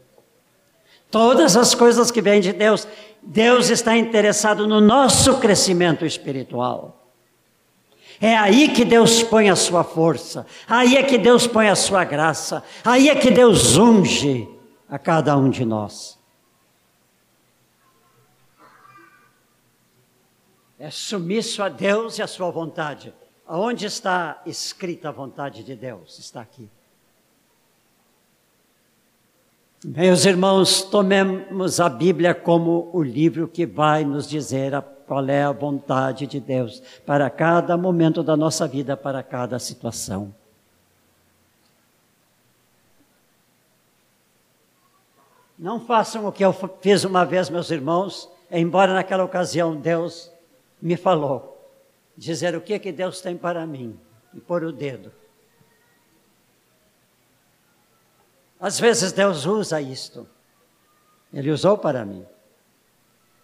Todas 1.09 1.55
as 1.55 1.73
coisas 1.73 2.11
que 2.11 2.21
vêm 2.21 2.41
de 2.41 2.51
Deus, 2.51 2.87
Deus 3.21 3.69
está 3.69 3.97
interessado 3.97 4.67
no 4.67 4.79
nosso 4.79 5.39
crescimento 5.39 6.05
espiritual. 6.05 7.05
É 8.19 8.35
aí 8.37 8.69
que 8.69 8.85
Deus 8.85 9.23
põe 9.23 9.49
a 9.49 9.55
sua 9.55 9.83
força, 9.83 10.45
aí 10.67 10.95
é 10.95 11.03
que 11.03 11.17
Deus 11.17 11.47
põe 11.47 11.67
a 11.67 11.75
sua 11.75 12.03
graça, 12.05 12.63
aí 12.83 13.09
é 13.09 13.15
que 13.15 13.29
Deus 13.29 13.77
unge 13.77 14.47
a 14.87 14.97
cada 14.97 15.37
um 15.37 15.49
de 15.49 15.65
nós. 15.65 16.17
É 20.77 20.91
submisso 20.91 21.63
a 21.63 21.69
Deus 21.69 22.19
e 22.19 22.21
a 22.21 22.27
sua 22.27 22.51
vontade. 22.51 23.13
Aonde 23.47 23.85
está 23.85 24.41
escrita 24.45 25.09
a 25.09 25.11
vontade 25.11 25.63
de 25.63 25.75
Deus? 25.75 26.19
Está 26.19 26.41
aqui. 26.41 26.69
Meus 29.83 30.25
irmãos, 30.25 30.81
tomemos 30.81 31.79
a 31.79 31.89
Bíblia 31.89 32.33
como 32.33 32.89
o 32.93 33.03
livro 33.03 33.47
que 33.47 33.65
vai 33.65 34.03
nos 34.03 34.27
dizer 34.27 34.73
a, 34.73 34.81
qual 34.81 35.27
é 35.27 35.43
a 35.43 35.51
vontade 35.51 36.25
de 36.25 36.39
Deus 36.39 36.81
para 37.05 37.29
cada 37.29 37.77
momento 37.77 38.23
da 38.23 38.35
nossa 38.35 38.67
vida, 38.67 38.97
para 38.97 39.21
cada 39.21 39.59
situação. 39.59 40.33
Não 45.57 45.79
façam 45.79 46.25
o 46.25 46.31
que 46.31 46.43
eu 46.43 46.53
fiz 46.81 47.03
uma 47.03 47.23
vez, 47.23 47.49
meus 47.49 47.69
irmãos, 47.69 48.29
embora 48.51 48.93
naquela 48.93 49.23
ocasião 49.23 49.75
Deus 49.75 50.31
me 50.81 50.97
falou, 50.97 51.69
dizer 52.17 52.55
o 52.55 52.61
que 52.61 52.77
que 52.79 52.91
Deus 52.91 53.21
tem 53.21 53.37
para 53.37 53.65
mim 53.65 53.97
e 54.33 54.39
pôr 54.39 54.63
o 54.63 54.71
dedo. 54.71 55.11
Às 58.59 58.79
vezes 58.79 59.11
Deus 59.11 59.45
usa 59.45 59.81
isto. 59.81 60.27
Ele 61.33 61.51
usou 61.51 61.77
para 61.77 62.05
mim. 62.05 62.25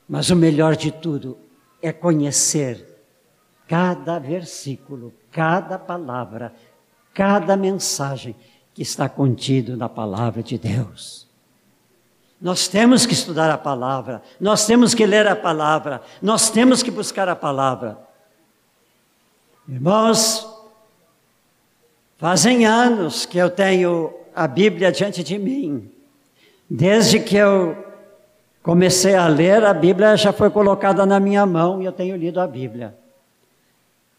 Mas 0.08 0.30
o 0.30 0.36
melhor 0.36 0.76
de 0.76 0.92
tudo 0.92 1.38
é 1.82 1.92
conhecer 1.92 2.88
cada 3.68 4.20
versículo, 4.20 5.14
cada 5.32 5.80
palavra, 5.80 6.54
cada 7.14 7.56
mensagem 7.56 8.36
que 8.74 8.82
está 8.82 9.08
contido 9.08 9.78
na 9.78 9.88
palavra 9.88 10.44
de 10.44 10.58
Deus. 10.58 11.28
Nós 12.40 12.68
temos 12.68 13.06
que 13.06 13.14
estudar 13.14 13.52
a 13.52 13.58
palavra, 13.58 14.22
nós 14.40 14.66
temos 14.66 14.94
que 14.96 15.06
ler 15.06 15.28
a 15.28 15.36
palavra, 15.36 16.02
nós 16.22 16.50
temos 16.50 16.82
que 16.82 16.90
buscar 16.90 17.30
a 17.30 17.36
palavra. 17.36 17.98
Irmãos, 19.68 20.52
Fazem 22.22 22.68
anos 22.68 23.26
que 23.26 23.40
eu 23.40 23.50
tenho 23.50 24.14
a 24.36 24.48
Bíblia 24.48 24.92
diante 24.92 25.24
de 25.24 25.38
mim. 25.38 25.90
Desde 26.70 27.20
que 27.20 27.36
eu 27.36 27.76
comecei 28.64 29.16
a 29.16 29.28
ler, 29.28 29.64
a 29.66 29.74
Bíblia 29.74 30.16
já 30.16 30.32
foi 30.32 30.50
colocada 30.50 31.06
na 31.06 31.20
minha 31.20 31.46
mão 31.46 31.82
e 31.82 31.86
eu 31.86 31.92
tenho 31.92 32.16
lido 32.16 32.40
a 32.40 32.48
Bíblia. 32.48 32.96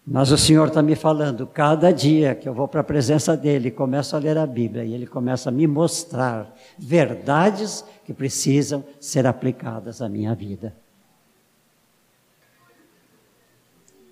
Mas 0.04 0.32
o 0.32 0.36
Senhor 0.36 0.66
está 0.66 0.82
me 0.82 0.96
falando, 0.96 1.46
cada 1.46 1.92
dia 1.92 2.34
que 2.34 2.48
eu 2.48 2.52
vou 2.52 2.66
para 2.66 2.80
a 2.80 2.84
presença 2.84 3.36
dEle, 3.36 3.70
começo 3.70 4.16
a 4.16 4.18
ler 4.18 4.36
a 4.36 4.44
Bíblia 4.44 4.84
e 4.84 4.92
Ele 4.92 5.06
começa 5.06 5.48
a 5.48 5.52
me 5.52 5.66
mostrar 5.66 6.52
verdades 6.76 7.84
que 8.04 8.12
precisam 8.12 8.84
ser 9.00 9.26
aplicadas 9.26 10.02
à 10.02 10.08
minha 10.08 10.34
vida. 10.34 10.74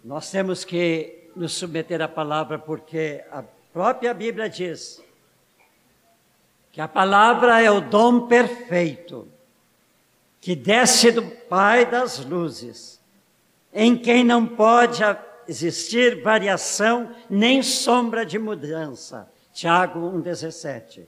Nós 0.05 0.30
temos 0.30 0.64
que 0.64 1.28
nos 1.34 1.53
submeter 1.53 2.01
à 2.01 2.09
palavra 2.09 2.59
porque 2.59 3.24
a 3.30 3.42
própria 3.72 4.14
Bíblia 4.14 4.48
diz 4.48 5.03
que 6.73 6.81
a 6.81 6.89
palavra 6.89 7.61
é 7.61 7.71
o 7.71 7.81
dom 7.81 8.27
perfeito 8.27 9.29
que 10.41 10.57
desce 10.57 11.11
do 11.12 11.23
Pai 11.23 11.85
das 11.85 12.25
luzes, 12.25 13.01
em 13.73 13.97
quem 13.97 14.25
não 14.25 14.47
pode 14.47 15.03
existir 15.47 16.23
variação 16.23 17.14
nem 17.29 17.62
sombra 17.62 18.25
de 18.25 18.39
mudança. 18.39 19.31
Tiago 19.53 20.01
1,17. 20.01 21.07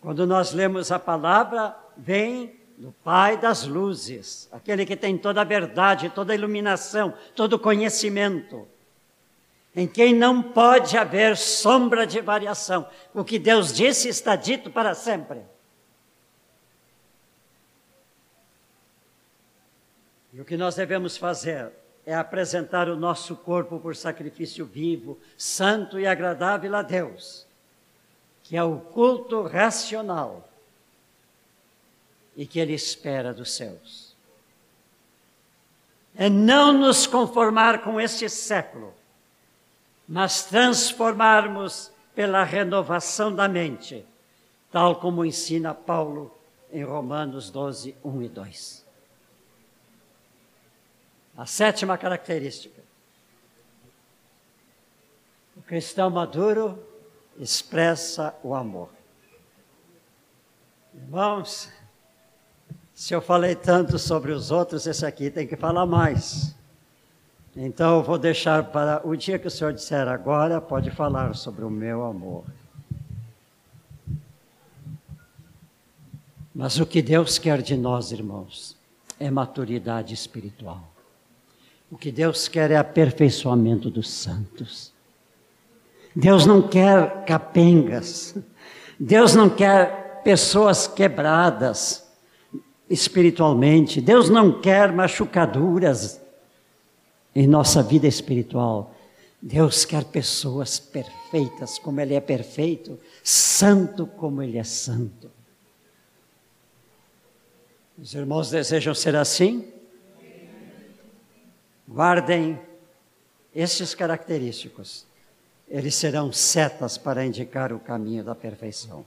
Quando 0.00 0.26
nós 0.26 0.52
lemos 0.52 0.92
a 0.92 0.98
palavra, 0.98 1.76
vem 1.96 2.58
do 2.78 2.92
Pai 3.04 3.36
das 3.36 3.66
luzes, 3.66 4.48
aquele 4.52 4.86
que 4.86 4.96
tem 4.96 5.18
toda 5.18 5.42
a 5.42 5.44
verdade, 5.44 6.08
toda 6.08 6.32
a 6.32 6.36
iluminação, 6.36 7.12
todo 7.34 7.54
o 7.54 7.58
conhecimento, 7.58 8.66
em 9.74 9.86
quem 9.86 10.14
não 10.14 10.42
pode 10.42 10.96
haver 10.96 11.36
sombra 11.36 12.06
de 12.06 12.20
variação. 12.20 12.88
O 13.14 13.24
que 13.24 13.38
Deus 13.38 13.72
disse 13.72 14.08
está 14.08 14.34
dito 14.34 14.70
para 14.70 14.94
sempre. 14.94 15.40
E 20.32 20.40
o 20.40 20.44
que 20.44 20.56
nós 20.56 20.74
devemos 20.74 21.16
fazer 21.16 21.72
é 22.06 22.14
apresentar 22.14 22.88
o 22.88 22.96
nosso 22.96 23.36
corpo 23.36 23.78
por 23.78 23.94
sacrifício 23.94 24.64
vivo, 24.64 25.18
santo 25.36 25.98
e 25.98 26.06
agradável 26.06 26.74
a 26.74 26.82
Deus, 26.82 27.46
que 28.42 28.56
é 28.56 28.62
o 28.62 28.78
culto 28.78 29.42
racional 29.42 30.48
e 32.36 32.46
que 32.46 32.58
Ele 32.58 32.72
espera 32.72 33.32
dos 33.34 33.52
céus. 33.52 34.16
É 36.16 36.28
não 36.28 36.72
nos 36.72 37.06
conformar 37.06 37.82
com 37.82 38.00
este 38.00 38.28
século, 38.28 38.94
mas 40.10 40.42
transformarmos 40.42 41.92
pela 42.16 42.42
renovação 42.42 43.32
da 43.32 43.46
mente, 43.46 44.04
tal 44.72 44.96
como 44.96 45.24
ensina 45.24 45.72
Paulo 45.72 46.36
em 46.72 46.82
Romanos 46.82 47.48
12, 47.48 47.94
1 48.04 48.22
e 48.22 48.28
2. 48.28 48.86
A 51.36 51.46
sétima 51.46 51.96
característica. 51.96 52.82
O 55.56 55.62
cristão 55.62 56.10
maduro 56.10 56.84
expressa 57.38 58.34
o 58.42 58.52
amor. 58.52 58.90
Irmãos, 60.92 61.70
se 62.92 63.14
eu 63.14 63.22
falei 63.22 63.54
tanto 63.54 63.96
sobre 63.96 64.32
os 64.32 64.50
outros, 64.50 64.88
esse 64.88 65.06
aqui 65.06 65.30
tem 65.30 65.46
que 65.46 65.56
falar 65.56 65.86
mais. 65.86 66.58
Então 67.56 67.96
eu 67.96 68.02
vou 68.02 68.18
deixar 68.18 68.64
para 68.64 69.00
o 69.06 69.16
dia 69.16 69.38
que 69.38 69.48
o 69.48 69.50
Senhor 69.50 69.72
disser 69.72 70.06
agora, 70.06 70.60
pode 70.60 70.90
falar 70.90 71.34
sobre 71.34 71.64
o 71.64 71.70
meu 71.70 72.04
amor. 72.04 72.44
Mas 76.54 76.78
o 76.78 76.86
que 76.86 77.02
Deus 77.02 77.38
quer 77.38 77.60
de 77.62 77.76
nós, 77.76 78.12
irmãos, 78.12 78.76
é 79.18 79.30
maturidade 79.30 80.14
espiritual. 80.14 80.92
O 81.90 81.96
que 81.96 82.12
Deus 82.12 82.46
quer 82.46 82.70
é 82.70 82.76
aperfeiçoamento 82.76 83.90
dos 83.90 84.08
santos. 84.08 84.92
Deus 86.14 86.46
não 86.46 86.62
quer 86.62 87.24
capengas. 87.24 88.36
Deus 88.98 89.34
não 89.34 89.48
quer 89.48 90.20
pessoas 90.22 90.86
quebradas 90.86 92.08
espiritualmente. 92.88 94.00
Deus 94.00 94.28
não 94.28 94.60
quer 94.60 94.92
machucaduras 94.92 96.20
em 97.34 97.46
nossa 97.46 97.82
vida 97.82 98.06
espiritual. 98.06 98.94
Deus 99.40 99.84
quer 99.84 100.04
pessoas 100.04 100.78
perfeitas, 100.78 101.78
como 101.78 102.00
Ele 102.00 102.14
é 102.14 102.20
perfeito, 102.20 102.98
santo 103.22 104.06
como 104.06 104.42
Ele 104.42 104.58
é 104.58 104.64
santo. 104.64 105.30
Os 107.98 108.14
irmãos 108.14 108.50
desejam 108.50 108.94
ser 108.94 109.16
assim? 109.16 109.72
Guardem 111.88 112.58
estes 113.54 113.94
característicos. 113.94 115.06
Eles 115.68 115.94
serão 115.94 116.32
setas 116.32 116.98
para 116.98 117.24
indicar 117.24 117.72
o 117.72 117.78
caminho 117.78 118.24
da 118.24 118.34
perfeição. 118.34 119.06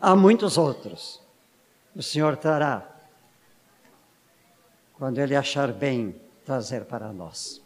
Há 0.00 0.14
muitos 0.14 0.56
outros. 0.56 1.20
O 1.94 2.02
Senhor 2.02 2.36
trará 2.36 2.88
quando 4.94 5.18
Ele 5.18 5.34
achar 5.34 5.72
bem 5.72 6.14
trazer 6.44 6.84
para 6.84 7.12
nós. 7.12 7.60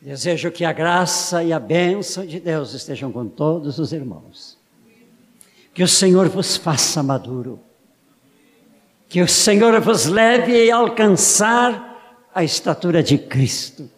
Desejo 0.00 0.50
que 0.50 0.64
a 0.64 0.72
graça 0.72 1.44
e 1.44 1.52
a 1.52 1.60
bênção 1.60 2.26
de 2.26 2.40
Deus 2.40 2.74
estejam 2.74 3.12
com 3.12 3.28
todos 3.28 3.78
os 3.78 3.92
irmãos. 3.92 4.58
Que 5.72 5.82
o 5.82 5.88
Senhor 5.88 6.28
vos 6.28 6.56
faça 6.56 7.02
maduro. 7.02 7.60
Que 9.08 9.22
o 9.22 9.28
Senhor 9.28 9.80
vos 9.80 10.06
leve 10.06 10.70
a 10.70 10.76
alcançar 10.76 12.26
a 12.34 12.42
estatura 12.42 13.02
de 13.02 13.18
Cristo, 13.18 13.88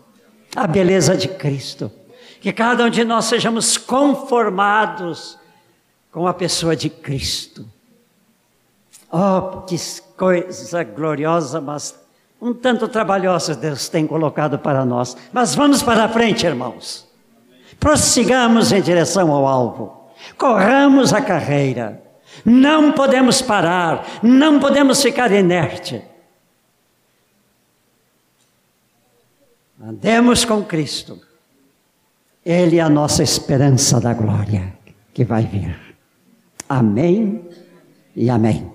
a 0.55 0.67
beleza 0.67 1.17
de 1.17 1.29
Cristo. 1.29 1.91
Que 2.41 2.53
cada 2.53 2.85
um 2.85 2.91
de 2.91 3.03
nós 3.05 3.25
sejamos 3.25 3.79
conformados 3.79 5.39
com 6.13 6.27
a 6.27 6.35
pessoa 6.35 6.77
de 6.77 6.91
Cristo. 6.91 7.67
Oh, 9.11 9.63
que 9.63 9.77
coisa 10.17 10.85
gloriosa, 10.85 11.61
mas 11.61 12.04
um 12.45 12.53
tanto 12.53 12.87
trabalhosa 12.89 13.55
Deus 13.55 13.89
tem 13.89 14.07
colocado 14.07 14.59
para 14.59 14.85
nós. 14.85 15.17
Mas 15.33 15.55
vamos 15.55 15.83
para 15.83 16.05
a 16.05 16.09
frente, 16.11 16.45
irmãos. 16.45 17.09
Prossigamos 17.81 18.71
em 18.71 18.83
direção 18.83 19.33
ao 19.33 19.47
alvo. 19.47 20.11
Corramos 20.37 21.15
a 21.15 21.23
carreira. 21.23 22.03
Não 22.45 22.93
podemos 22.93 23.41
parar, 23.41 24.05
não 24.23 24.61
podemos 24.61 25.01
ficar 25.01 25.33
inerte. 25.33 26.03
Andemos 29.83 30.45
com 30.45 30.63
Cristo. 30.63 31.19
Ele 32.45 32.77
é 32.77 32.83
a 32.83 32.91
nossa 32.91 33.23
esperança 33.23 33.99
da 33.99 34.13
glória 34.13 34.75
que 35.15 35.25
vai 35.25 35.47
vir. 35.47 35.97
Amém 36.69 37.49
e 38.15 38.29
amém. 38.29 38.74